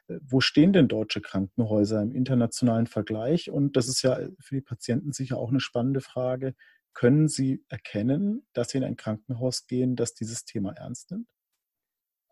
Äh, 0.07 0.19
wo 0.21 0.41
stehen 0.41 0.73
denn 0.73 0.87
deutsche 0.87 1.21
Krankenhäuser 1.21 2.03
im 2.03 2.11
internationalen 2.11 2.85
Vergleich? 2.85 3.49
Und 3.49 3.75
das 3.75 3.87
ist 3.87 4.03
ja 4.03 4.19
für 4.39 4.53
die 4.53 4.61
Patienten 4.61 5.11
sicher 5.11 5.37
auch 5.39 5.49
eine 5.49 5.59
spannende 5.59 6.01
Frage. 6.01 6.53
Können 6.93 7.27
sie 7.27 7.63
erkennen, 7.67 8.45
dass 8.53 8.69
sie 8.69 8.77
in 8.77 8.83
ein 8.83 8.95
Krankenhaus 8.95 9.65
gehen, 9.65 9.95
das 9.95 10.13
dieses 10.13 10.45
Thema 10.45 10.73
ernst 10.73 11.09
nimmt? 11.09 11.32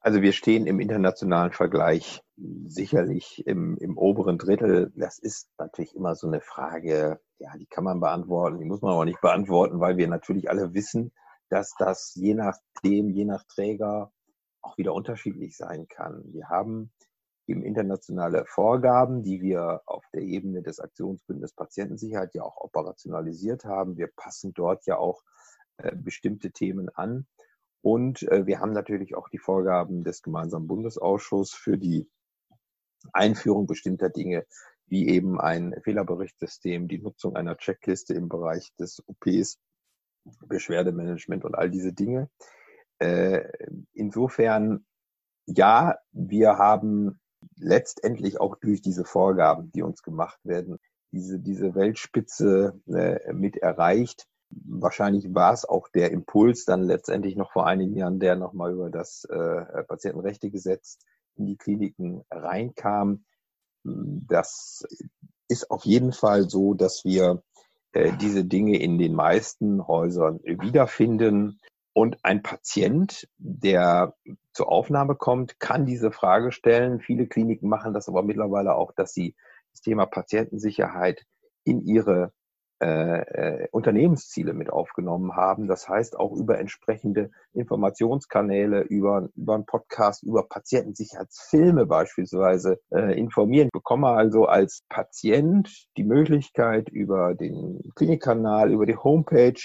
Also 0.03 0.23
wir 0.23 0.33
stehen 0.33 0.65
im 0.65 0.79
internationalen 0.79 1.51
Vergleich 1.51 2.23
sicherlich 2.65 3.45
im, 3.45 3.77
im 3.77 3.99
oberen 3.99 4.39
Drittel. 4.39 4.91
Das 4.95 5.19
ist 5.19 5.47
natürlich 5.59 5.95
immer 5.95 6.15
so 6.15 6.27
eine 6.27 6.41
Frage, 6.41 7.19
ja, 7.37 7.55
die 7.55 7.67
kann 7.67 7.83
man 7.83 7.99
beantworten, 7.99 8.57
die 8.57 8.65
muss 8.65 8.81
man 8.81 8.93
aber 8.93 9.05
nicht 9.05 9.21
beantworten, 9.21 9.79
weil 9.79 9.97
wir 9.97 10.07
natürlich 10.07 10.49
alle 10.49 10.73
wissen, 10.73 11.11
dass 11.49 11.75
das 11.77 12.13
je 12.15 12.33
nachdem, 12.33 13.09
je 13.09 13.25
nach 13.25 13.43
Träger 13.43 14.11
auch 14.61 14.77
wieder 14.79 14.93
unterschiedlich 14.93 15.55
sein 15.55 15.87
kann. 15.87 16.23
Wir 16.33 16.49
haben 16.49 16.91
eben 17.45 17.63
internationale 17.63 18.45
Vorgaben, 18.45 19.21
die 19.21 19.41
wir 19.41 19.81
auf 19.85 20.03
der 20.13 20.21
Ebene 20.21 20.63
des 20.63 20.79
Aktionsbündnisses 20.79 21.55
Patientensicherheit 21.55 22.33
ja 22.33 22.43
auch 22.43 22.57
operationalisiert 22.57 23.65
haben. 23.65 23.97
Wir 23.97 24.07
passen 24.15 24.53
dort 24.53 24.85
ja 24.87 24.97
auch 24.97 25.21
äh, 25.77 25.95
bestimmte 25.95 26.51
Themen 26.51 26.89
an. 26.89 27.27
Und 27.81 28.23
äh, 28.23 28.45
wir 28.45 28.59
haben 28.59 28.73
natürlich 28.73 29.15
auch 29.15 29.29
die 29.29 29.39
Vorgaben 29.39 30.03
des 30.03 30.21
gemeinsamen 30.21 30.67
Bundesausschusses 30.67 31.53
für 31.53 31.77
die 31.77 32.09
Einführung 33.13 33.65
bestimmter 33.65 34.09
Dinge, 34.09 34.45
wie 34.85 35.07
eben 35.07 35.39
ein 35.39 35.75
Fehlerberichtsystem, 35.83 36.87
die 36.87 36.99
Nutzung 36.99 37.35
einer 37.35 37.57
Checkliste 37.57 38.13
im 38.13 38.29
Bereich 38.29 38.73
des 38.75 39.01
OPs, 39.07 39.57
Beschwerdemanagement 40.45 41.45
und 41.45 41.55
all 41.55 41.71
diese 41.71 41.93
Dinge. 41.93 42.29
Äh, 42.99 43.49
insofern, 43.93 44.85
ja, 45.47 45.97
wir 46.11 46.57
haben 46.57 47.19
letztendlich 47.55 48.39
auch 48.39 48.55
durch 48.57 48.81
diese 48.81 49.05
Vorgaben, 49.05 49.71
die 49.71 49.81
uns 49.81 50.03
gemacht 50.03 50.39
werden, 50.43 50.77
diese, 51.11 51.39
diese 51.39 51.73
Weltspitze 51.73 52.79
äh, 52.87 53.33
mit 53.33 53.57
erreicht. 53.57 54.27
Wahrscheinlich 54.65 55.33
war 55.33 55.53
es 55.53 55.65
auch 55.65 55.87
der 55.87 56.11
Impuls 56.11 56.65
dann 56.65 56.83
letztendlich 56.83 57.35
noch 57.35 57.51
vor 57.51 57.67
einigen 57.67 57.95
Jahren, 57.95 58.19
der 58.19 58.35
nochmal 58.35 58.73
über 58.73 58.89
das 58.89 59.25
äh, 59.25 59.83
Patientenrechtegesetz 59.83 60.99
in 61.35 61.45
die 61.45 61.57
Kliniken 61.57 62.23
reinkam. 62.29 63.23
Das 63.83 64.83
ist 65.47 65.71
auf 65.71 65.85
jeden 65.85 66.11
Fall 66.11 66.49
so, 66.49 66.73
dass 66.73 67.03
wir 67.05 67.43
äh, 67.93 68.11
diese 68.19 68.45
Dinge 68.45 68.79
in 68.79 68.97
den 68.97 69.13
meisten 69.13 69.87
Häusern 69.87 70.39
wiederfinden. 70.43 71.59
Und 71.93 72.23
ein 72.23 72.41
Patient, 72.41 73.27
der 73.37 74.15
zur 74.53 74.71
Aufnahme 74.71 75.15
kommt, 75.15 75.59
kann 75.59 75.85
diese 75.85 76.11
Frage 76.11 76.53
stellen. 76.53 77.01
Viele 77.01 77.27
Kliniken 77.27 77.67
machen 77.67 77.93
das 77.93 78.07
aber 78.07 78.23
mittlerweile 78.23 78.75
auch, 78.75 78.93
dass 78.93 79.13
sie 79.13 79.35
das 79.73 79.81
Thema 79.81 80.05
Patientensicherheit 80.05 81.25
in 81.65 81.81
ihre 81.81 82.31
äh, 82.81 83.63
äh, 83.63 83.67
Unternehmensziele 83.71 84.53
mit 84.53 84.71
aufgenommen 84.71 85.35
haben. 85.35 85.67
Das 85.67 85.87
heißt 85.87 86.17
auch 86.17 86.33
über 86.33 86.57
entsprechende 86.57 87.29
Informationskanäle, 87.53 88.81
über, 88.81 89.29
über 89.35 89.53
einen 89.53 89.67
Podcast, 89.67 90.23
über 90.23 90.47
Patientensicherheitsfilme 90.49 91.85
beispielsweise 91.85 92.79
äh, 92.89 93.17
informieren. 93.19 93.67
Ich 93.67 93.71
bekomme 93.71 94.07
also 94.07 94.45
als 94.45 94.83
Patient 94.89 95.69
die 95.95 96.03
Möglichkeit 96.03 96.89
über 96.89 97.35
den 97.35 97.91
Klinikkanal, 97.95 98.71
über 98.71 98.87
die 98.87 98.97
Homepage 98.97 99.61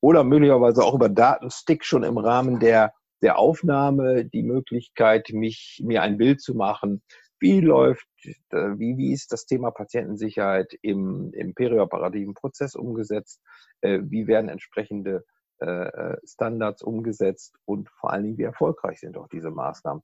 oder 0.00 0.24
möglicherweise 0.24 0.82
auch 0.82 0.94
über 0.94 1.10
Datenstick 1.10 1.84
schon 1.84 2.04
im 2.04 2.16
Rahmen 2.16 2.58
der 2.58 2.94
der 3.22 3.38
Aufnahme 3.38 4.24
die 4.26 4.42
Möglichkeit, 4.42 5.30
mich, 5.32 5.82
mir 5.82 6.02
ein 6.02 6.18
Bild 6.18 6.40
zu 6.40 6.54
machen, 6.54 7.02
wie 7.38 7.60
läuft, 7.60 8.06
äh, 8.24 8.78
wie, 8.78 8.96
wie 8.96 9.12
ist 9.12 9.32
das 9.32 9.46
Thema 9.46 9.70
Patientensicherheit 9.70 10.72
im, 10.82 11.32
im 11.32 11.54
perioperativen 11.54 12.34
Prozess 12.34 12.74
umgesetzt? 12.74 13.40
Äh, 13.80 14.00
wie 14.04 14.26
werden 14.26 14.48
entsprechende 14.48 15.24
äh, 15.58 16.16
Standards 16.24 16.82
umgesetzt 16.82 17.56
und 17.64 17.88
vor 17.90 18.12
allen 18.12 18.24
Dingen, 18.24 18.38
wie 18.38 18.44
erfolgreich 18.44 19.00
sind 19.00 19.16
auch 19.16 19.28
diese 19.28 19.50
Maßnahmen? 19.50 20.02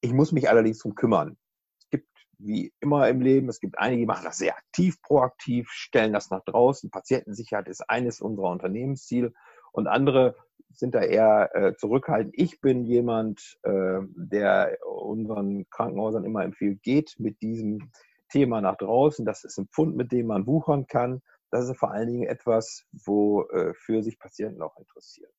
Ich 0.00 0.12
muss 0.12 0.32
mich 0.32 0.48
allerdings 0.48 0.78
drum 0.78 0.94
kümmern. 0.94 1.36
Es 1.80 1.88
gibt, 1.90 2.08
wie 2.38 2.72
immer 2.80 3.08
im 3.08 3.20
Leben, 3.20 3.48
es 3.48 3.60
gibt 3.60 3.78
einige, 3.78 4.02
die 4.02 4.06
machen 4.06 4.24
das 4.24 4.38
sehr 4.38 4.56
aktiv, 4.56 5.00
proaktiv, 5.02 5.68
stellen 5.70 6.12
das 6.12 6.30
nach 6.30 6.44
draußen. 6.44 6.90
Patientensicherheit 6.90 7.68
ist 7.68 7.88
eines 7.88 8.20
unserer 8.20 8.50
Unternehmensziele 8.50 9.32
und 9.78 9.86
andere 9.86 10.34
sind 10.72 10.94
da 10.94 11.00
eher 11.00 11.54
äh, 11.54 11.74
zurückhaltend. 11.76 12.34
Ich 12.36 12.60
bin 12.60 12.84
jemand, 12.84 13.58
äh, 13.62 14.00
der 14.16 14.76
unseren 14.84 15.70
Krankenhäusern 15.70 16.24
immer 16.24 16.44
empfiehlt, 16.44 16.82
geht 16.82 17.14
mit 17.18 17.40
diesem 17.42 17.90
Thema 18.28 18.60
nach 18.60 18.76
draußen. 18.76 19.24
Das 19.24 19.44
ist 19.44 19.56
ein 19.58 19.68
Pfund, 19.68 19.96
mit 19.96 20.12
dem 20.12 20.26
man 20.26 20.46
wuchern 20.46 20.86
kann. 20.86 21.22
Das 21.50 21.68
ist 21.68 21.78
vor 21.78 21.92
allen 21.92 22.08
Dingen 22.08 22.28
etwas, 22.28 22.84
wofür 22.92 23.98
äh, 23.98 24.02
sich 24.02 24.18
Patienten 24.18 24.62
auch 24.62 24.76
interessieren. 24.76 25.30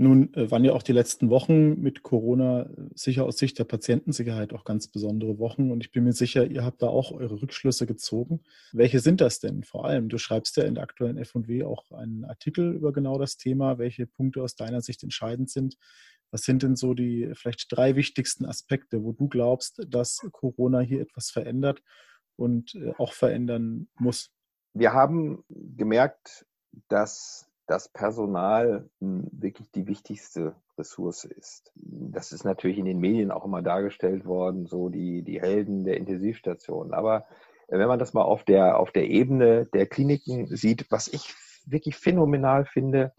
Nun 0.00 0.32
äh, 0.34 0.48
waren 0.48 0.64
ja 0.64 0.74
auch 0.74 0.84
die 0.84 0.92
letzten 0.92 1.28
Wochen 1.28 1.80
mit 1.80 2.04
Corona 2.04 2.62
äh, 2.62 2.66
sicher 2.94 3.24
aus 3.24 3.36
Sicht 3.36 3.58
der 3.58 3.64
Patientensicherheit 3.64 4.52
auch 4.52 4.64
ganz 4.64 4.86
besondere 4.86 5.40
Wochen. 5.40 5.72
Und 5.72 5.84
ich 5.84 5.90
bin 5.90 6.04
mir 6.04 6.12
sicher, 6.12 6.46
ihr 6.46 6.64
habt 6.64 6.82
da 6.82 6.86
auch 6.86 7.10
eure 7.10 7.42
Rückschlüsse 7.42 7.84
gezogen. 7.84 8.44
Welche 8.72 9.00
sind 9.00 9.20
das 9.20 9.40
denn 9.40 9.64
vor 9.64 9.86
allem? 9.86 10.08
Du 10.08 10.16
schreibst 10.16 10.56
ja 10.56 10.62
in 10.62 10.76
der 10.76 10.84
aktuellen 10.84 11.22
FW 11.24 11.64
auch 11.64 11.90
einen 11.90 12.24
Artikel 12.24 12.74
über 12.74 12.92
genau 12.92 13.18
das 13.18 13.38
Thema, 13.38 13.78
welche 13.78 14.06
Punkte 14.06 14.40
aus 14.40 14.54
deiner 14.54 14.82
Sicht 14.82 15.02
entscheidend 15.02 15.50
sind. 15.50 15.76
Was 16.30 16.42
sind 16.42 16.62
denn 16.62 16.76
so 16.76 16.94
die 16.94 17.32
vielleicht 17.34 17.66
drei 17.70 17.96
wichtigsten 17.96 18.46
Aspekte, 18.46 19.02
wo 19.02 19.10
du 19.10 19.26
glaubst, 19.26 19.84
dass 19.88 20.20
Corona 20.30 20.78
hier 20.78 21.00
etwas 21.00 21.30
verändert 21.30 21.82
und 22.36 22.76
äh, 22.76 22.92
auch 22.98 23.14
verändern 23.14 23.88
muss? 23.96 24.30
Wir 24.74 24.92
haben 24.92 25.42
gemerkt, 25.48 26.46
dass 26.86 27.47
das 27.68 27.88
Personal 27.88 28.88
hm, 29.00 29.28
wirklich 29.30 29.70
die 29.70 29.86
wichtigste 29.86 30.56
Ressource 30.76 31.24
ist. 31.24 31.70
Das 31.76 32.32
ist 32.32 32.44
natürlich 32.44 32.78
in 32.78 32.86
den 32.86 32.98
Medien 32.98 33.30
auch 33.30 33.44
immer 33.44 33.62
dargestellt 33.62 34.24
worden, 34.24 34.66
so 34.66 34.88
die, 34.88 35.22
die 35.22 35.40
Helden 35.40 35.84
der 35.84 35.98
Intensivstationen. 35.98 36.94
Aber 36.94 37.26
wenn 37.68 37.86
man 37.86 37.98
das 37.98 38.14
mal 38.14 38.22
auf 38.22 38.42
der, 38.42 38.80
auf 38.80 38.90
der 38.90 39.08
Ebene 39.08 39.66
der 39.66 39.86
Kliniken 39.86 40.46
sieht, 40.56 40.90
was 40.90 41.08
ich 41.08 41.34
wirklich 41.66 41.96
phänomenal 41.96 42.64
finde, 42.64 43.12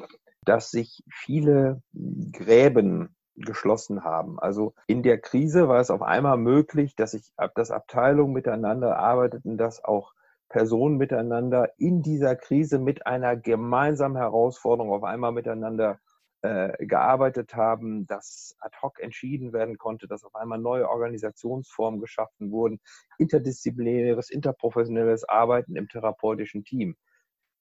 dass 0.44 0.72
sich 0.72 1.04
viele 1.08 1.84
Gräben 2.32 3.16
geschlossen 3.36 4.04
haben. 4.04 4.40
Also 4.40 4.74
in 4.88 5.04
der 5.04 5.20
Krise 5.20 5.68
war 5.68 5.80
es 5.80 5.92
auf 5.92 6.02
einmal 6.02 6.38
möglich, 6.38 6.96
dass 6.96 7.12
sich, 7.12 7.32
dass 7.56 7.70
Abteilungen 7.70 8.34
miteinander 8.34 8.98
arbeiteten, 8.98 9.58
dass 9.58 9.84
auch 9.84 10.14
Personen 10.50 10.98
miteinander 10.98 11.72
in 11.78 12.02
dieser 12.02 12.36
Krise 12.36 12.80
mit 12.80 13.06
einer 13.06 13.38
gemeinsamen 13.38 14.18
Herausforderung 14.18 14.92
auf 14.92 15.04
einmal 15.04 15.32
miteinander 15.32 16.00
äh, 16.42 16.86
gearbeitet 16.86 17.56
haben, 17.56 18.08
dass 18.08 18.56
ad 18.60 18.76
hoc 18.82 19.00
entschieden 19.00 19.54
werden 19.54 19.78
konnte, 19.78 20.08
dass 20.08 20.24
auf 20.24 20.36
einmal 20.36 20.60
neue 20.60 20.90
Organisationsformen 20.90 22.00
geschaffen 22.00 22.52
wurden, 22.52 22.80
interdisziplinäres, 23.18 24.30
interprofessionelles 24.30 25.28
Arbeiten 25.28 25.76
im 25.76 25.88
therapeutischen 25.88 26.64
Team. 26.64 26.96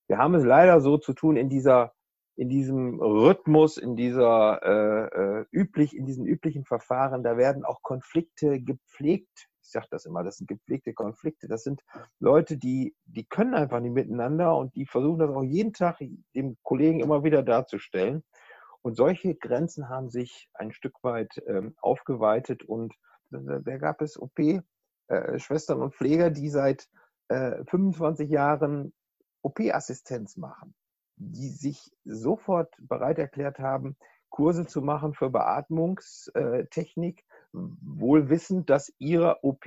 Wir 0.06 0.18
haben 0.18 0.34
es 0.34 0.44
leider 0.44 0.80
so 0.80 0.96
zu 0.96 1.12
tun 1.12 1.36
in 1.36 1.48
dieser 1.48 1.92
in 2.36 2.48
diesem 2.48 3.00
Rhythmus, 3.00 3.78
in 3.78 3.96
dieser 3.96 4.62
äh, 4.62 5.40
äh 5.40 5.44
üblich, 5.50 5.96
in 5.96 6.06
diesen 6.06 6.24
üblichen 6.24 6.64
Verfahren, 6.64 7.24
da 7.24 7.36
werden 7.36 7.64
auch 7.64 7.82
Konflikte 7.82 8.60
gepflegt 8.60 9.48
ich 9.68 9.72
sage 9.72 9.86
das 9.90 10.06
immer, 10.06 10.24
das 10.24 10.38
sind 10.38 10.46
gepflegte 10.46 10.94
Konflikte. 10.94 11.46
Das 11.46 11.62
sind 11.62 11.82
Leute, 12.20 12.56
die, 12.56 12.96
die 13.04 13.26
können 13.26 13.54
einfach 13.54 13.80
nicht 13.80 13.92
miteinander 13.92 14.56
und 14.56 14.74
die 14.74 14.86
versuchen 14.86 15.18
das 15.18 15.30
auch 15.30 15.42
jeden 15.42 15.74
Tag 15.74 15.98
dem 16.34 16.56
Kollegen 16.62 17.00
immer 17.00 17.22
wieder 17.22 17.42
darzustellen. 17.42 18.24
Und 18.80 18.96
solche 18.96 19.34
Grenzen 19.34 19.90
haben 19.90 20.08
sich 20.08 20.48
ein 20.54 20.72
Stück 20.72 20.94
weit 21.02 21.42
ähm, 21.46 21.74
aufgeweitet 21.82 22.62
und 22.62 22.94
da, 23.30 23.58
da 23.58 23.76
gab 23.76 24.00
es 24.00 24.18
OP-Schwestern 24.18 25.80
äh, 25.80 25.82
und 25.82 25.94
Pfleger, 25.94 26.30
die 26.30 26.48
seit 26.48 26.88
äh, 27.28 27.62
25 27.66 28.30
Jahren 28.30 28.94
OP-Assistenz 29.42 30.38
machen, 30.38 30.74
die 31.16 31.50
sich 31.50 31.90
sofort 32.06 32.72
bereit 32.78 33.18
erklärt 33.18 33.58
haben, 33.58 33.98
Kurse 34.30 34.66
zu 34.66 34.80
machen 34.80 35.12
für 35.12 35.28
Beatmungstechnik, 35.28 37.24
wohl 37.52 38.28
wissend, 38.28 38.70
dass 38.70 38.92
ihre 38.98 39.42
OP 39.42 39.66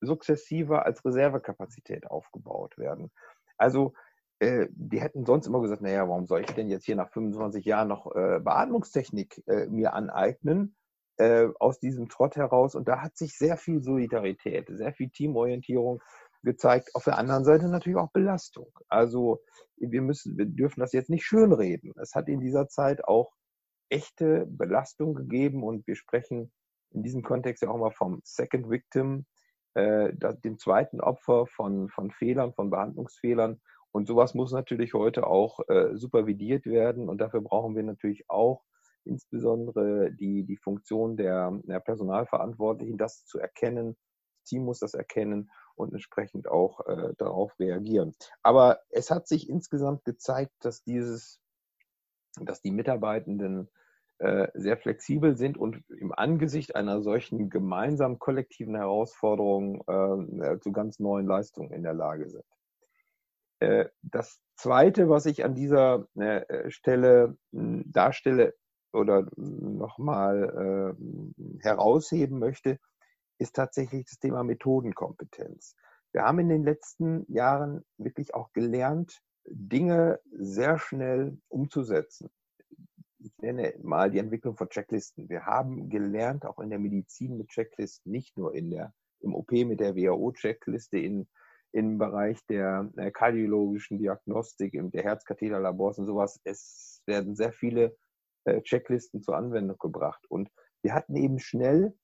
sukzessive 0.00 0.84
als 0.84 1.04
Reservekapazität 1.04 2.06
aufgebaut 2.06 2.78
werden. 2.78 3.10
Also 3.56 3.94
äh, 4.38 4.68
die 4.70 5.00
hätten 5.00 5.26
sonst 5.26 5.46
immer 5.46 5.60
gesagt, 5.60 5.82
naja, 5.82 6.08
warum 6.08 6.26
soll 6.26 6.40
ich 6.40 6.52
denn 6.52 6.68
jetzt 6.68 6.84
hier 6.84 6.96
nach 6.96 7.10
25 7.10 7.64
Jahren 7.64 7.88
noch 7.88 8.14
äh, 8.14 8.38
Beatmungstechnik 8.40 9.42
äh, 9.46 9.66
mir 9.66 9.94
aneignen? 9.94 10.76
Äh, 11.20 11.48
aus 11.58 11.80
diesem 11.80 12.08
Trott 12.08 12.36
heraus. 12.36 12.76
Und 12.76 12.86
da 12.86 13.02
hat 13.02 13.16
sich 13.16 13.36
sehr 13.36 13.56
viel 13.56 13.82
Solidarität, 13.82 14.68
sehr 14.68 14.92
viel 14.92 15.10
Teamorientierung 15.10 16.00
gezeigt. 16.44 16.94
Auf 16.94 17.02
der 17.02 17.18
anderen 17.18 17.44
Seite 17.44 17.66
natürlich 17.68 17.98
auch 17.98 18.12
Belastung. 18.12 18.70
Also 18.88 19.40
wir 19.76 20.00
müssen, 20.00 20.38
wir 20.38 20.46
dürfen 20.46 20.78
das 20.78 20.92
jetzt 20.92 21.10
nicht 21.10 21.24
schönreden. 21.24 21.92
Es 22.00 22.14
hat 22.14 22.28
in 22.28 22.38
dieser 22.38 22.68
Zeit 22.68 23.04
auch 23.04 23.32
echte 23.88 24.46
Belastung 24.46 25.14
gegeben 25.14 25.64
und 25.64 25.88
wir 25.88 25.96
sprechen 25.96 26.52
in 26.90 27.02
diesem 27.02 27.22
Kontext 27.22 27.62
ja 27.62 27.70
auch 27.70 27.78
mal 27.78 27.90
vom 27.90 28.20
Second 28.24 28.70
Victim, 28.70 29.26
äh, 29.74 30.12
dem 30.44 30.58
zweiten 30.58 31.00
Opfer 31.00 31.46
von, 31.46 31.88
von 31.88 32.10
Fehlern, 32.10 32.52
von 32.54 32.70
Behandlungsfehlern. 32.70 33.60
Und 33.92 34.06
sowas 34.06 34.34
muss 34.34 34.52
natürlich 34.52 34.94
heute 34.94 35.26
auch 35.26 35.60
äh, 35.68 35.96
supervidiert 35.96 36.66
werden 36.66 37.08
und 37.08 37.20
dafür 37.20 37.40
brauchen 37.40 37.74
wir 37.74 37.82
natürlich 37.82 38.28
auch 38.28 38.64
insbesondere 39.04 40.12
die, 40.12 40.44
die 40.44 40.56
Funktion 40.56 41.16
der, 41.16 41.58
der 41.64 41.80
Personalverantwortlichen, 41.80 42.98
das 42.98 43.24
zu 43.24 43.38
erkennen. 43.38 43.96
Das 44.34 44.50
Team 44.50 44.64
muss 44.64 44.78
das 44.78 44.94
erkennen 44.94 45.50
und 45.74 45.92
entsprechend 45.92 46.48
auch 46.48 46.86
äh, 46.86 47.14
darauf 47.16 47.58
reagieren. 47.58 48.14
Aber 48.42 48.80
es 48.90 49.10
hat 49.10 49.26
sich 49.26 49.48
insgesamt 49.48 50.04
gezeigt, 50.04 50.52
dass 50.60 50.82
dieses, 50.82 51.40
dass 52.40 52.60
die 52.60 52.70
Mitarbeitenden 52.70 53.70
sehr 54.54 54.76
flexibel 54.76 55.36
sind 55.36 55.56
und 55.56 55.84
im 55.90 56.12
Angesicht 56.12 56.74
einer 56.74 57.02
solchen 57.02 57.50
gemeinsamen 57.50 58.18
kollektiven 58.18 58.74
Herausforderung 58.74 59.82
äh, 59.86 60.58
zu 60.58 60.72
ganz 60.72 60.98
neuen 60.98 61.26
Leistungen 61.26 61.72
in 61.72 61.84
der 61.84 61.94
Lage 61.94 62.28
sind. 62.28 62.44
Äh, 63.60 63.86
das 64.02 64.40
Zweite, 64.56 65.08
was 65.08 65.26
ich 65.26 65.44
an 65.44 65.54
dieser 65.54 66.06
äh, 66.16 66.70
Stelle 66.70 67.36
hm, 67.52 67.84
darstelle 67.86 68.54
oder 68.92 69.26
nochmal 69.36 70.94
äh, 70.96 71.62
herausheben 71.62 72.38
möchte, 72.38 72.78
ist 73.38 73.54
tatsächlich 73.54 74.06
das 74.06 74.18
Thema 74.18 74.42
Methodenkompetenz. 74.42 75.76
Wir 76.12 76.22
haben 76.22 76.38
in 76.38 76.48
den 76.48 76.64
letzten 76.64 77.30
Jahren 77.30 77.84
wirklich 77.98 78.34
auch 78.34 78.52
gelernt, 78.52 79.20
Dinge 79.44 80.20
sehr 80.30 80.78
schnell 80.78 81.38
umzusetzen. 81.48 82.30
Ich 83.20 83.36
nenne 83.38 83.74
mal 83.82 84.10
die 84.10 84.18
Entwicklung 84.18 84.56
von 84.56 84.68
Checklisten. 84.68 85.28
Wir 85.28 85.44
haben 85.44 85.88
gelernt, 85.88 86.46
auch 86.46 86.60
in 86.60 86.70
der 86.70 86.78
Medizin 86.78 87.36
mit 87.36 87.48
Checklisten, 87.48 88.12
nicht 88.12 88.36
nur 88.38 88.54
in 88.54 88.70
der, 88.70 88.94
im 89.20 89.34
OP 89.34 89.50
mit 89.50 89.80
der 89.80 89.96
WHO-Checkliste, 89.96 90.98
in, 90.98 91.28
im 91.72 91.98
Bereich 91.98 92.44
der, 92.46 92.84
der 92.94 93.10
kardiologischen 93.10 93.98
Diagnostik, 93.98 94.78
der 94.92 95.02
Herzkatheterlabors 95.02 95.98
und 95.98 96.06
sowas. 96.06 96.40
Es 96.44 97.02
werden 97.06 97.34
sehr 97.34 97.52
viele 97.52 97.96
äh, 98.44 98.62
Checklisten 98.62 99.22
zur 99.22 99.36
Anwendung 99.36 99.78
gebracht. 99.78 100.24
Und 100.28 100.48
wir 100.82 100.94
hatten 100.94 101.16
eben 101.16 101.40
schnell 101.40 101.94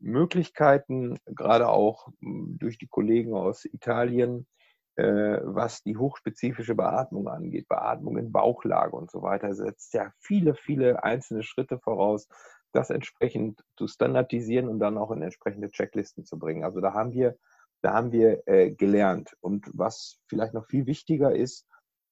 Möglichkeiten, 0.00 1.18
gerade 1.26 1.68
auch 1.68 2.08
durch 2.20 2.78
die 2.78 2.88
Kollegen 2.88 3.34
aus 3.34 3.64
Italien, 3.66 4.40
äh, 4.40 4.63
was 4.96 5.82
die 5.82 5.96
hochspezifische 5.96 6.74
Beatmung 6.74 7.28
angeht, 7.28 7.68
Beatmung 7.68 8.16
in 8.16 8.30
Bauchlage 8.30 8.94
und 8.94 9.10
so 9.10 9.22
weiter, 9.22 9.54
setzt 9.54 9.92
ja 9.94 10.12
viele, 10.20 10.54
viele 10.54 11.02
einzelne 11.02 11.42
Schritte 11.42 11.78
voraus, 11.78 12.28
das 12.72 12.90
entsprechend 12.90 13.62
zu 13.76 13.86
standardisieren 13.86 14.68
und 14.68 14.80
dann 14.80 14.98
auch 14.98 15.10
in 15.10 15.22
entsprechende 15.22 15.70
Checklisten 15.70 16.24
zu 16.24 16.38
bringen. 16.38 16.64
Also 16.64 16.80
da 16.80 16.92
haben 16.92 17.12
wir, 17.12 17.36
da 17.82 17.92
haben 17.92 18.12
wir 18.12 18.42
äh, 18.46 18.70
gelernt. 18.72 19.36
Und 19.40 19.70
was 19.72 20.18
vielleicht 20.28 20.54
noch 20.54 20.66
viel 20.66 20.86
wichtiger 20.86 21.34
ist, 21.34 21.66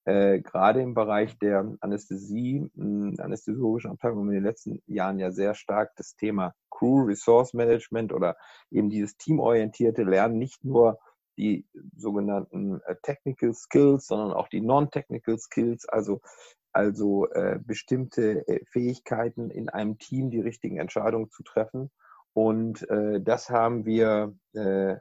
äh, 0.05 0.41
gerade 0.41 0.81
im 0.81 0.95
Bereich 0.95 1.39
der 1.39 1.77
Anästhesie, 1.81 2.69
mh, 2.75 3.23
anästhesiologischen 3.23 3.93
Abteilung 3.93 4.19
haben 4.19 4.31
wir 4.31 4.39
in 4.39 4.43
den 4.43 4.51
letzten 4.51 4.83
Jahren 4.87 5.19
ja 5.19 5.31
sehr 5.31 5.55
stark 5.55 5.93
das 5.97 6.17
Thema 6.17 6.55
Crew 6.71 7.05
Resource 7.05 7.55
Management 7.55 8.13
oder 8.13 8.37
eben 8.71 8.91
dieses 8.91 9.17
teamorientierte 9.17 10.03
Lernen, 10.03 10.39
nicht 10.39 10.65
nur 10.65 10.99
die 11.37 11.67
sogenannten 11.97 12.81
äh, 12.83 12.97
Technical 13.03 13.55
Skills, 13.55 14.07
sondern 14.07 14.33
auch 14.33 14.49
die 14.49 14.61
Non-Technical 14.61 15.39
Skills, 15.39 15.89
also, 15.89 16.21
also 16.73 17.29
äh, 17.31 17.59
bestimmte 17.65 18.47
äh, 18.49 18.65
Fähigkeiten 18.67 19.51
in 19.51 19.69
einem 19.69 19.99
Team 19.99 20.31
die 20.31 20.41
richtigen 20.41 20.79
Entscheidungen 20.79 21.31
zu 21.31 21.43
treffen. 21.43 21.91
Und 22.35 22.89
äh, 22.91 23.21
das 23.21 23.51
haben 23.51 23.85
wir, 23.85 24.35
äh, 24.55 24.97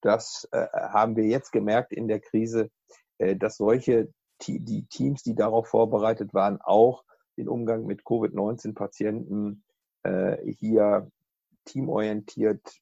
das 0.00 0.48
äh, 0.52 0.66
haben 0.72 1.16
wir 1.16 1.24
jetzt 1.24 1.52
gemerkt 1.52 1.92
in 1.92 2.08
der 2.08 2.20
Krise, 2.20 2.70
äh, 3.18 3.36
dass 3.36 3.56
solche 3.56 4.12
die 4.46 4.86
Teams, 4.88 5.22
die 5.22 5.34
darauf 5.34 5.68
vorbereitet 5.68 6.34
waren, 6.34 6.60
auch 6.60 7.04
den 7.38 7.48
Umgang 7.48 7.86
mit 7.86 8.04
Covid-19-Patienten 8.04 9.64
äh, 10.02 10.52
hier 10.52 11.10
teamorientiert 11.66 12.80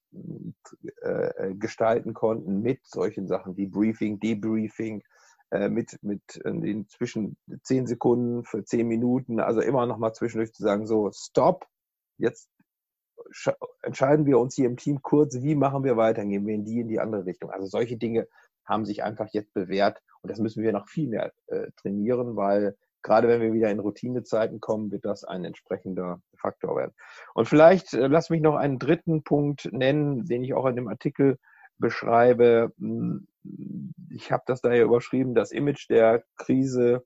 äh, 1.03 1.55
gestalten 1.55 2.15
konnten 2.15 2.63
mit 2.63 2.87
solchen 2.87 3.27
Sachen 3.27 3.57
wie 3.57 3.67
Briefing, 3.67 4.21
Debriefing, 4.21 5.03
mit, 5.69 6.03
mit 6.03 6.41
den 6.45 6.89
zwischen 6.89 7.37
zehn 7.63 7.87
Sekunden 7.87 8.45
für 8.45 8.65
zehn 8.65 8.89
Minuten, 8.89 9.39
also 9.39 9.61
immer 9.61 9.87
noch 9.87 9.99
mal 9.99 10.13
zwischendurch 10.13 10.53
zu 10.53 10.65
sagen, 10.65 10.85
so, 10.85 11.13
stopp, 11.13 11.69
jetzt 12.19 12.51
entscheiden 13.83 14.27
wir 14.27 14.39
uns 14.39 14.55
hier 14.55 14.67
im 14.67 14.77
Team 14.77 15.03
kurz, 15.03 15.41
wie 15.43 15.55
machen 15.55 15.85
wir 15.85 15.97
weiter, 15.97 16.25
gehen 16.25 16.47
wir 16.47 16.55
in 16.55 16.65
die, 16.65 16.81
in 16.81 16.89
die 16.89 17.01
andere 17.01 17.27
Richtung. 17.27 17.51
Also 17.51 17.67
solche 17.67 17.97
Dinge 17.97 18.29
haben 18.65 18.85
sich 18.85 19.03
einfach 19.03 19.29
jetzt 19.33 19.53
bewährt 19.53 20.03
und 20.23 20.31
das 20.31 20.39
müssen 20.39 20.63
wir 20.63 20.73
noch 20.73 20.89
viel 20.89 21.09
mehr 21.09 21.33
äh, 21.47 21.71
trainieren, 21.77 22.37
weil 22.37 22.77
gerade 23.05 23.29
wenn 23.29 23.41
wir 23.41 23.53
wieder 23.53 23.71
in 23.71 23.79
Routinezeiten 23.79 24.61
kommen, 24.61 24.91
wird 24.91 25.05
das 25.05 25.23
ein 25.23 25.45
entsprechender 25.45 26.21
Faktor 26.37 26.77
werden. 26.77 26.95
Und 27.35 27.47
vielleicht 27.47 27.95
äh, 27.95 28.09
lass 28.09 28.31
mich 28.31 28.41
noch 28.41 28.57
einen 28.57 28.81
dritten 28.81 29.23
Punkt 29.23 29.69
nennen, 29.71 30.25
den 30.25 30.43
ich 30.43 30.55
auch 30.55 30.67
in 30.67 30.75
dem 30.75 30.89
Artikel 30.89 31.39
beschreibe. 31.79 32.73
Hm, 32.79 33.29
ich 34.11 34.33
habe 34.33 34.43
das 34.47 34.63
daher 34.63 34.85
überschrieben, 34.85 35.35
das 35.35 35.53
Image 35.53 35.89
der 35.89 36.25
Krise 36.37 37.05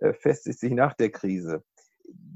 äh, 0.00 0.12
festigt 0.12 0.58
sich 0.58 0.72
nach 0.72 0.94
der 0.94 1.10
Krise. 1.10 1.62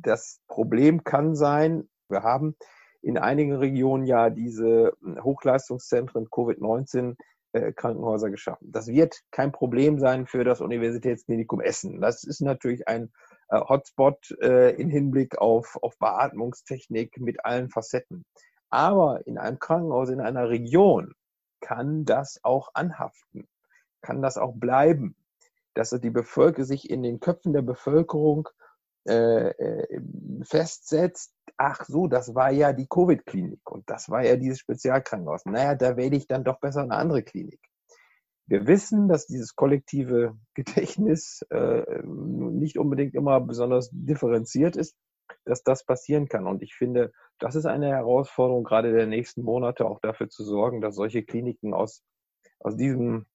Das 0.02 0.40
Problem 0.46 1.04
kann 1.04 1.34
sein, 1.34 1.88
wir 2.08 2.22
haben 2.22 2.56
in 3.02 3.18
einigen 3.18 3.54
Regionen 3.54 4.04
ja 4.04 4.30
diese 4.30 4.92
Hochleistungszentren 5.02 6.26
Covid-19 6.26 7.16
äh, 7.52 7.72
Krankenhäuser 7.72 8.30
geschaffen. 8.30 8.70
Das 8.70 8.86
wird 8.88 9.20
kein 9.30 9.52
Problem 9.52 9.98
sein 9.98 10.26
für 10.26 10.44
das 10.44 10.60
Universitätsklinikum 10.60 11.60
Essen. 11.60 12.00
Das 12.00 12.24
ist 12.24 12.40
natürlich 12.40 12.86
ein 12.88 13.12
äh, 13.48 13.60
Hotspot 13.60 14.36
äh, 14.40 14.70
in 14.76 14.88
Hinblick 14.88 15.38
auf, 15.38 15.76
auf 15.82 15.98
Beatmungstechnik 15.98 17.18
mit 17.20 17.44
allen 17.44 17.68
Facetten. 17.68 18.24
Aber 18.70 19.26
in 19.26 19.38
einem 19.38 19.58
Krankenhaus 19.58 20.10
in 20.10 20.20
einer 20.20 20.48
Region 20.48 21.14
kann 21.60 22.04
das 22.04 22.40
auch 22.42 22.70
anhaften, 22.74 23.48
kann 24.00 24.22
das 24.22 24.38
auch 24.38 24.54
bleiben, 24.54 25.16
dass 25.74 25.90
die 25.90 26.10
Bevölkerung 26.10 26.64
sich 26.64 26.88
in 26.88 27.02
den 27.02 27.20
Köpfen 27.20 27.52
der 27.52 27.62
Bevölkerung 27.62 28.48
äh, 29.08 29.48
äh, 29.48 30.00
festsetzt, 30.42 31.34
ach 31.60 31.84
so, 31.84 32.06
das 32.06 32.34
war 32.34 32.50
ja 32.50 32.72
die 32.72 32.86
Covid-Klinik 32.86 33.70
und 33.70 33.88
das 33.90 34.08
war 34.08 34.24
ja 34.24 34.36
dieses 34.36 34.60
Spezialkrankenhaus. 34.60 35.44
Naja, 35.44 35.74
da 35.74 35.96
wähle 35.98 36.16
ich 36.16 36.26
dann 36.26 36.42
doch 36.42 36.58
besser 36.58 36.82
eine 36.82 36.94
andere 36.94 37.22
Klinik. 37.22 37.60
Wir 38.46 38.66
wissen, 38.66 39.08
dass 39.08 39.26
dieses 39.26 39.54
kollektive 39.54 40.38
Gedächtnis 40.54 41.42
äh, 41.50 41.82
nicht 42.02 42.78
unbedingt 42.78 43.14
immer 43.14 43.40
besonders 43.42 43.90
differenziert 43.92 44.74
ist, 44.74 44.96
dass 45.44 45.62
das 45.62 45.84
passieren 45.84 46.28
kann. 46.28 46.46
Und 46.46 46.62
ich 46.62 46.74
finde, 46.74 47.12
das 47.38 47.54
ist 47.54 47.66
eine 47.66 47.90
Herausforderung 47.90 48.64
gerade 48.64 48.92
der 48.92 49.06
nächsten 49.06 49.42
Monate, 49.42 49.84
auch 49.84 50.00
dafür 50.00 50.30
zu 50.30 50.44
sorgen, 50.44 50.80
dass 50.80 50.94
solche 50.94 51.22
Kliniken 51.22 51.74
aus, 51.74 52.02
aus, 52.58 52.74
diesem, 52.74 53.26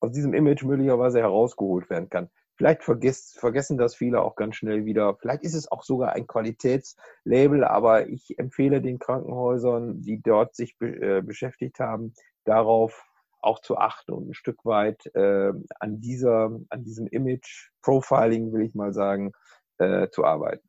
aus 0.00 0.10
diesem 0.10 0.32
Image 0.32 0.64
möglicherweise 0.64 1.20
herausgeholt 1.20 1.90
werden 1.90 2.08
kann. 2.08 2.30
Vielleicht 2.56 2.84
vergesst, 2.84 3.38
vergessen 3.38 3.78
das 3.78 3.96
viele 3.96 4.22
auch 4.22 4.36
ganz 4.36 4.56
schnell 4.56 4.84
wieder. 4.84 5.16
Vielleicht 5.16 5.42
ist 5.42 5.54
es 5.54 5.70
auch 5.70 5.82
sogar 5.82 6.12
ein 6.12 6.26
Qualitätslabel, 6.26 7.64
aber 7.64 8.08
ich 8.08 8.38
empfehle 8.38 8.80
den 8.80 8.98
Krankenhäusern, 8.98 10.02
die 10.02 10.22
dort 10.22 10.54
sich 10.54 10.78
be 10.78 10.86
äh, 10.86 11.22
beschäftigt 11.22 11.80
haben, 11.80 12.14
darauf 12.44 13.04
auch 13.40 13.60
zu 13.60 13.76
achten 13.76 14.12
und 14.12 14.30
ein 14.30 14.34
Stück 14.34 14.64
weit 14.64 15.04
äh, 15.14 15.52
an 15.80 16.00
dieser, 16.00 16.50
an 16.68 16.84
diesem 16.84 17.06
Image 17.08 17.70
Profiling, 17.82 18.52
will 18.52 18.62
ich 18.62 18.74
mal 18.74 18.92
sagen, 18.92 19.32
äh, 19.78 20.08
zu 20.08 20.24
arbeiten. 20.24 20.66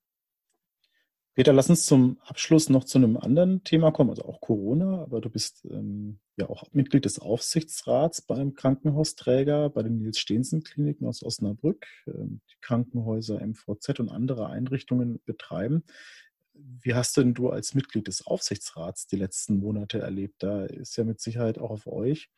Peter, 1.36 1.54
lass 1.54 1.70
uns 1.70 1.86
zum 1.86 2.18
Abschluss 2.26 2.70
noch 2.70 2.86
zu 2.86 2.98
einem 2.98 3.18
anderen 3.18 3.64
Thema 3.64 3.92
kommen, 3.92 4.10
also 4.10 4.24
auch 4.24 4.42
Corona, 4.42 5.04
aber 5.04 5.22
du 5.22 5.30
bist 5.30 5.66
ähm, 5.70 6.20
ja 6.38 6.50
auch 6.50 6.64
Mitglied 6.74 7.06
des 7.06 7.20
Aufsichtsrats 7.20 8.22
beim 8.22 8.54
Krankenhausträger, 8.54 9.70
bei 9.70 9.84
den 9.84 10.00
Nils-Stehensen-Kliniken 10.00 11.08
aus 11.08 11.24
Osnabrück, 11.24 11.86
ähm, 12.08 12.42
die 12.52 12.58
Krankenhäuser 12.62 13.40
MVZ 13.42 14.00
und 14.00 14.10
andere 14.10 14.48
Einrichtungen 14.48 15.22
betreiben. 15.26 15.84
Wie 16.54 16.94
hast 16.94 17.18
denn 17.18 17.34
du 17.34 17.50
als 17.50 17.74
Mitglied 17.74 18.08
des 18.08 18.26
Aufsichtsrats 18.26 19.08
die 19.08 19.18
letzten 19.18 19.60
Monate 19.60 20.00
erlebt? 20.00 20.36
Da 20.40 20.66
ist 20.66 20.98
ja 20.98 21.04
mit 21.04 21.20
Sicherheit 21.20 21.58
auch 21.58 21.72
auf 21.72 21.88
euch 21.88 22.30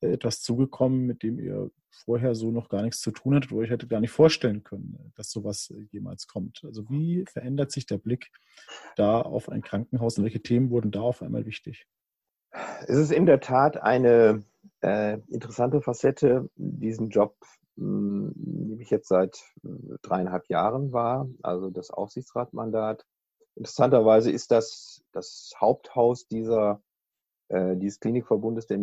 äh, 0.00 0.12
etwas 0.12 0.40
zugekommen, 0.42 1.06
mit 1.06 1.22
dem 1.22 1.38
ihr 1.38 1.70
vorher 1.90 2.34
so 2.34 2.50
noch 2.50 2.68
gar 2.68 2.82
nichts 2.82 3.00
zu 3.00 3.10
tun 3.10 3.34
hattet, 3.34 3.50
wo 3.50 3.62
ich 3.62 3.70
hätte 3.70 3.86
gar 3.86 4.00
nicht 4.00 4.10
vorstellen 4.10 4.62
können, 4.62 5.12
dass 5.14 5.30
sowas 5.30 5.70
äh, 5.70 5.86
jemals 5.90 6.26
kommt. 6.26 6.62
Also 6.64 6.88
wie 6.90 7.24
verändert 7.26 7.72
sich 7.72 7.86
der 7.86 7.98
Blick 7.98 8.30
da 8.96 9.20
auf 9.20 9.48
ein 9.48 9.62
Krankenhaus 9.62 10.18
und 10.18 10.24
welche 10.24 10.42
Themen 10.42 10.70
wurden 10.70 10.90
da 10.90 11.00
auf 11.00 11.22
einmal 11.22 11.46
wichtig? 11.46 11.86
Es 12.86 12.96
ist 12.96 13.12
in 13.12 13.26
der 13.26 13.40
Tat 13.40 13.82
eine 13.82 14.44
äh, 14.80 15.18
interessante 15.28 15.80
Facette, 15.80 16.48
diesen 16.56 17.10
Job, 17.10 17.36
mh, 17.76 18.30
hm, 18.30 18.32
den 18.34 18.80
ich 18.80 18.90
jetzt 18.90 19.08
seit 19.08 19.42
äh, 19.64 19.68
dreieinhalb 20.02 20.48
Jahren 20.48 20.92
war, 20.92 21.28
also 21.42 21.70
das 21.70 21.90
Aufsichtsratmandat. 21.90 23.04
Interessanterweise 23.54 24.30
ist 24.30 24.50
das 24.50 25.02
das 25.12 25.52
Haupthaus 25.58 26.28
dieser 26.28 26.82
äh, 27.48 27.76
dieses 27.76 28.00
Klinikverbundes 28.00 28.66
der 28.66 28.78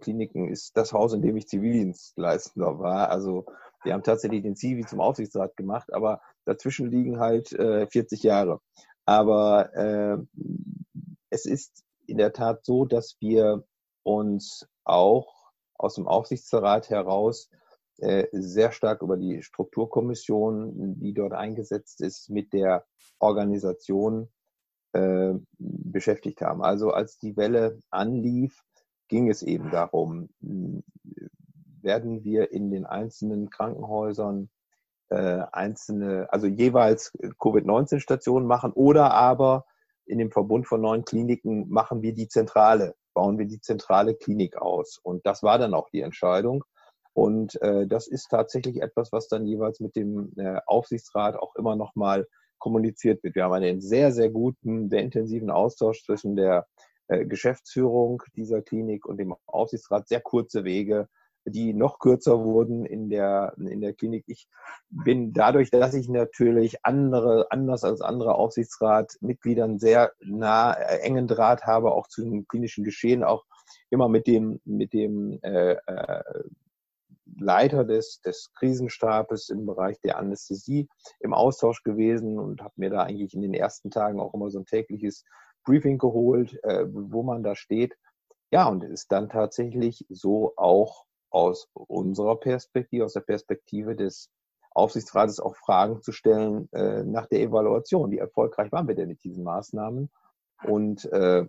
Kliniken 0.00 0.48
ist 0.48 0.76
das 0.76 0.92
Haus, 0.92 1.14
in 1.14 1.22
dem 1.22 1.36
ich 1.36 1.48
Zivildienstleister 1.48 2.78
war. 2.78 3.10
Also 3.10 3.46
wir 3.84 3.92
haben 3.92 4.02
tatsächlich 4.02 4.42
den 4.42 4.56
Zivi 4.56 4.84
zum 4.84 5.00
Aufsichtsrat 5.00 5.56
gemacht, 5.56 5.92
aber 5.92 6.20
dazwischen 6.44 6.90
liegen 6.90 7.20
halt 7.20 7.52
äh, 7.52 7.86
40 7.86 8.22
Jahre. 8.22 8.60
Aber 9.04 9.74
äh, 9.74 10.18
es 11.30 11.46
ist 11.46 11.84
in 12.10 12.18
der 12.18 12.32
Tat 12.32 12.64
so, 12.64 12.84
dass 12.84 13.16
wir 13.20 13.64
uns 14.02 14.66
auch 14.84 15.52
aus 15.74 15.94
dem 15.94 16.06
Aufsichtsrat 16.06 16.90
heraus 16.90 17.48
äh, 17.98 18.26
sehr 18.32 18.72
stark 18.72 19.02
über 19.02 19.16
die 19.16 19.42
Strukturkommission, 19.42 20.98
die 21.00 21.12
dort 21.14 21.32
eingesetzt 21.32 22.00
ist, 22.00 22.30
mit 22.30 22.52
der 22.52 22.86
Organisation 23.18 24.28
äh, 24.92 25.34
beschäftigt 25.58 26.40
haben. 26.40 26.62
Also 26.62 26.90
als 26.90 27.18
die 27.18 27.36
Welle 27.36 27.78
anlief, 27.90 28.62
ging 29.08 29.28
es 29.28 29.42
eben 29.42 29.70
darum, 29.70 30.30
werden 31.82 32.24
wir 32.24 32.52
in 32.52 32.70
den 32.70 32.86
einzelnen 32.86 33.50
Krankenhäusern 33.50 34.50
äh, 35.08 35.42
einzelne, 35.52 36.28
also 36.32 36.46
jeweils 36.46 37.12
Covid-19-Stationen 37.38 38.46
machen 38.46 38.72
oder 38.72 39.12
aber 39.12 39.66
in 40.10 40.18
dem 40.18 40.30
Verbund 40.30 40.66
von 40.66 40.80
neuen 40.80 41.04
Kliniken 41.04 41.68
machen 41.70 42.02
wir 42.02 42.12
die 42.12 42.28
Zentrale, 42.28 42.94
bauen 43.14 43.38
wir 43.38 43.46
die 43.46 43.60
zentrale 43.60 44.14
Klinik 44.14 44.56
aus. 44.56 44.98
Und 45.02 45.24
das 45.24 45.42
war 45.42 45.58
dann 45.58 45.72
auch 45.72 45.88
die 45.90 46.00
Entscheidung. 46.00 46.64
Und 47.12 47.60
äh, 47.62 47.86
das 47.86 48.06
ist 48.06 48.28
tatsächlich 48.28 48.82
etwas, 48.82 49.12
was 49.12 49.28
dann 49.28 49.46
jeweils 49.46 49.80
mit 49.80 49.96
dem 49.96 50.32
äh, 50.36 50.60
Aufsichtsrat 50.66 51.36
auch 51.36 51.54
immer 51.56 51.76
noch 51.76 51.94
mal 51.94 52.26
kommuniziert 52.58 53.22
wird. 53.22 53.34
Wir 53.34 53.44
haben 53.44 53.54
einen 53.54 53.80
sehr, 53.80 54.12
sehr 54.12 54.30
guten, 54.30 54.90
sehr 54.90 55.02
intensiven 55.02 55.50
Austausch 55.50 56.04
zwischen 56.04 56.36
der 56.36 56.66
äh, 57.08 57.24
Geschäftsführung 57.26 58.22
dieser 58.36 58.62
Klinik 58.62 59.06
und 59.06 59.18
dem 59.18 59.34
Aufsichtsrat. 59.46 60.08
Sehr 60.08 60.20
kurze 60.20 60.64
Wege, 60.64 61.08
die 61.44 61.72
noch 61.72 61.98
kürzer 61.98 62.44
wurden 62.44 62.84
in 62.84 63.08
der, 63.08 63.54
in 63.56 63.80
der 63.80 63.94
Klinik. 63.94 64.24
Ich 64.26 64.48
bin 64.90 65.32
dadurch, 65.32 65.70
dass 65.70 65.94
ich 65.94 66.08
natürlich 66.08 66.84
andere, 66.84 67.46
anders 67.50 67.84
als 67.84 68.00
andere 68.00 68.34
Aufsichtsratmitgliedern 68.34 69.78
sehr 69.78 70.12
nah, 70.20 70.72
äh, 70.72 70.98
engen 70.98 71.26
Draht 71.26 71.64
habe, 71.64 71.92
auch 71.92 72.08
zu 72.08 72.22
dem 72.22 72.46
klinischen 72.46 72.84
Geschehen, 72.84 73.24
auch 73.24 73.44
immer 73.90 74.08
mit 74.08 74.26
dem, 74.26 74.60
mit 74.64 74.92
dem 74.92 75.38
äh, 75.42 75.72
äh, 75.72 76.22
Leiter 77.38 77.84
des, 77.84 78.20
des 78.20 78.52
Krisenstabes 78.54 79.48
im 79.48 79.66
Bereich 79.66 80.00
der 80.00 80.18
Anästhesie 80.18 80.88
im 81.20 81.32
Austausch 81.32 81.82
gewesen 81.82 82.38
und 82.38 82.60
habe 82.60 82.74
mir 82.76 82.90
da 82.90 83.02
eigentlich 83.02 83.34
in 83.34 83.42
den 83.42 83.54
ersten 83.54 83.90
Tagen 83.90 84.20
auch 84.20 84.34
immer 84.34 84.50
so 84.50 84.58
ein 84.58 84.66
tägliches 84.66 85.24
Briefing 85.64 85.98
geholt, 85.98 86.58
äh, 86.64 86.86
wo 86.88 87.22
man 87.22 87.42
da 87.42 87.54
steht. 87.54 87.96
Ja, 88.52 88.68
und 88.68 88.82
ist 88.82 89.12
dann 89.12 89.28
tatsächlich 89.28 90.04
so 90.08 90.54
auch 90.56 91.06
aus 91.30 91.68
unserer 91.72 92.36
Perspektive, 92.36 93.04
aus 93.04 93.14
der 93.14 93.20
Perspektive 93.20 93.96
des 93.96 94.30
Aufsichtsrates 94.72 95.40
auch 95.40 95.56
Fragen 95.56 96.02
zu 96.02 96.12
stellen 96.12 96.68
äh, 96.72 97.02
nach 97.02 97.26
der 97.26 97.40
Evaluation. 97.40 98.10
Wie 98.10 98.18
erfolgreich 98.18 98.70
waren 98.72 98.88
wir 98.88 98.94
denn 98.94 99.08
mit 99.08 99.24
diesen 99.24 99.42
Maßnahmen? 99.42 100.10
Und 100.64 101.04
äh, 101.06 101.46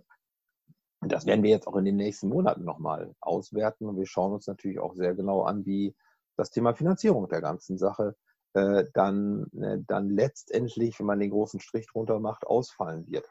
das 1.00 1.26
werden 1.26 1.42
wir 1.42 1.50
jetzt 1.50 1.66
auch 1.66 1.76
in 1.76 1.84
den 1.84 1.96
nächsten 1.96 2.28
Monaten 2.28 2.64
nochmal 2.64 3.14
auswerten. 3.20 3.86
Und 3.86 3.96
wir 3.96 4.06
schauen 4.06 4.32
uns 4.32 4.46
natürlich 4.46 4.78
auch 4.78 4.94
sehr 4.94 5.14
genau 5.14 5.42
an, 5.42 5.66
wie 5.66 5.94
das 6.36 6.50
Thema 6.50 6.74
Finanzierung 6.74 7.28
der 7.28 7.40
ganzen 7.40 7.78
Sache 7.78 8.16
äh, 8.54 8.84
dann, 8.92 9.46
äh, 9.60 9.78
dann 9.86 10.10
letztendlich, 10.10 10.98
wenn 10.98 11.06
man 11.06 11.20
den 11.20 11.30
großen 11.30 11.60
Strich 11.60 11.86
drunter 11.86 12.20
macht, 12.20 12.46
ausfallen 12.46 13.06
wird. 13.06 13.28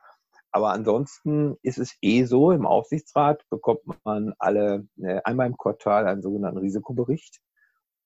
Aber 0.52 0.72
ansonsten 0.72 1.58
ist 1.62 1.78
es 1.78 1.98
eh 2.02 2.26
so, 2.26 2.52
im 2.52 2.66
Aufsichtsrat 2.66 3.44
bekommt 3.50 3.82
man 4.04 4.34
alle 4.38 4.88
äh, 5.02 5.22
einmal 5.24 5.48
im 5.48 5.58
Quartal 5.58 6.08
einen 6.08 6.22
sogenannten 6.22 6.60
Risikobericht, 6.60 7.40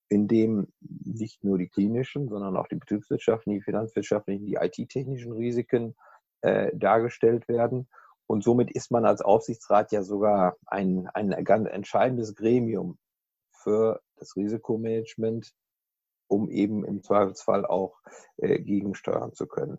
in 0.08 0.28
dem 0.28 0.72
nicht 0.80 1.42
nur 1.42 1.58
die 1.58 1.68
klinischen, 1.68 2.28
sondern 2.28 2.56
auch 2.56 2.68
die 2.68 2.76
betriebswirtschaftlichen, 2.76 3.58
die 3.58 3.64
finanzwirtschaftlichen, 3.64 4.46
die 4.46 4.54
IT-technischen 4.54 5.32
Risiken 5.32 5.96
äh, 6.42 6.70
dargestellt 6.76 7.48
werden. 7.48 7.88
Und 8.28 8.44
somit 8.44 8.70
ist 8.70 8.92
man 8.92 9.04
als 9.04 9.22
Aufsichtsrat 9.22 9.90
ja 9.90 10.02
sogar 10.02 10.56
ein, 10.66 11.08
ein 11.14 11.44
ganz 11.44 11.68
entscheidendes 11.68 12.34
Gremium 12.36 12.98
für 13.50 14.00
das 14.16 14.36
Risikomanagement, 14.36 15.52
um 16.28 16.50
eben 16.50 16.84
im 16.84 17.02
Zweifelsfall 17.02 17.66
auch 17.66 17.98
äh, 18.36 18.60
gegensteuern 18.60 19.32
zu 19.32 19.46
können. 19.46 19.78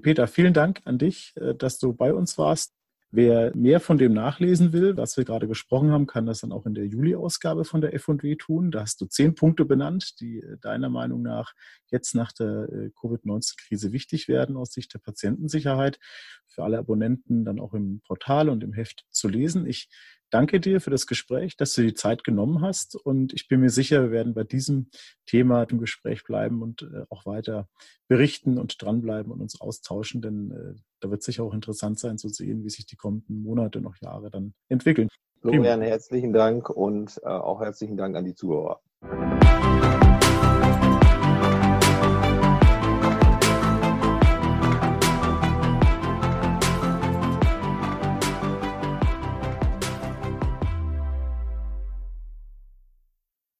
Peter, 0.00 0.26
vielen 0.26 0.54
Dank 0.54 0.80
an 0.84 0.98
dich, 0.98 1.32
äh, 1.36 1.54
dass 1.54 1.78
du 1.78 1.92
bei 1.92 2.12
uns 2.12 2.38
warst. 2.38 2.74
Wer 3.12 3.54
mehr 3.56 3.80
von 3.80 3.98
dem 3.98 4.12
nachlesen 4.12 4.72
will, 4.72 4.96
was 4.96 5.16
wir 5.16 5.24
gerade 5.24 5.48
besprochen 5.48 5.90
haben, 5.90 6.06
kann 6.06 6.26
das 6.26 6.42
dann 6.42 6.52
auch 6.52 6.64
in 6.64 6.74
der 6.74 6.86
Juli-Ausgabe 6.86 7.64
von 7.64 7.80
der 7.80 7.92
F&W 7.92 8.36
tun. 8.36 8.70
Da 8.70 8.82
hast 8.82 9.00
du 9.00 9.06
zehn 9.06 9.34
Punkte 9.34 9.64
benannt, 9.64 10.20
die 10.20 10.38
äh, 10.38 10.58
deiner 10.58 10.90
Meinung 10.90 11.22
nach 11.22 11.54
jetzt 11.90 12.14
nach 12.14 12.30
der 12.30 12.68
äh, 12.70 12.90
Covid-19-Krise 13.00 13.92
wichtig 13.92 14.28
werden 14.28 14.56
aus 14.56 14.72
Sicht 14.72 14.94
der 14.94 15.00
Patientensicherheit. 15.00 15.98
Für 16.46 16.62
alle 16.62 16.78
Abonnenten 16.78 17.44
dann 17.44 17.58
auch 17.58 17.74
im 17.74 18.00
Portal 18.06 18.48
und 18.48 18.62
im 18.62 18.72
Heft 18.72 19.04
zu 19.10 19.26
lesen. 19.26 19.66
Ich 19.66 19.88
danke 20.30 20.60
dir 20.60 20.80
für 20.80 20.90
das 20.90 21.06
Gespräch, 21.06 21.56
dass 21.56 21.74
du 21.74 21.82
die 21.82 21.94
Zeit 21.94 22.24
genommen 22.24 22.62
hast. 22.62 22.96
Und 22.96 23.32
ich 23.32 23.48
bin 23.48 23.60
mir 23.60 23.70
sicher, 23.70 24.02
wir 24.04 24.10
werden 24.10 24.34
bei 24.34 24.44
diesem 24.44 24.88
Thema 25.26 25.64
im 25.64 25.78
Gespräch 25.78 26.24
bleiben 26.24 26.62
und 26.62 26.82
äh, 26.82 27.04
auch 27.10 27.26
weiter 27.26 27.68
berichten 28.08 28.58
und 28.58 28.80
dranbleiben 28.82 29.30
und 29.30 29.40
uns 29.40 29.60
austauschen, 29.60 30.22
denn 30.22 30.50
äh, 30.50 30.80
da 31.00 31.10
wird 31.10 31.22
sicher 31.22 31.44
auch 31.44 31.54
interessant 31.54 31.98
sein 31.98 32.18
zu 32.18 32.28
sehen, 32.28 32.64
wie 32.64 32.70
sich 32.70 32.86
die 32.86 32.96
kommenden 32.96 33.42
Monate, 33.42 33.80
noch 33.80 33.96
Jahre 34.00 34.30
dann 34.30 34.54
entwickeln. 34.68 35.08
Florian, 35.40 35.80
herzlichen 35.80 36.32
Dank 36.32 36.68
und 36.68 37.20
äh, 37.22 37.28
auch 37.28 37.60
herzlichen 37.60 37.96
Dank 37.96 38.16
an 38.16 38.24
die 38.24 38.34
Zuhörer. 38.34 38.80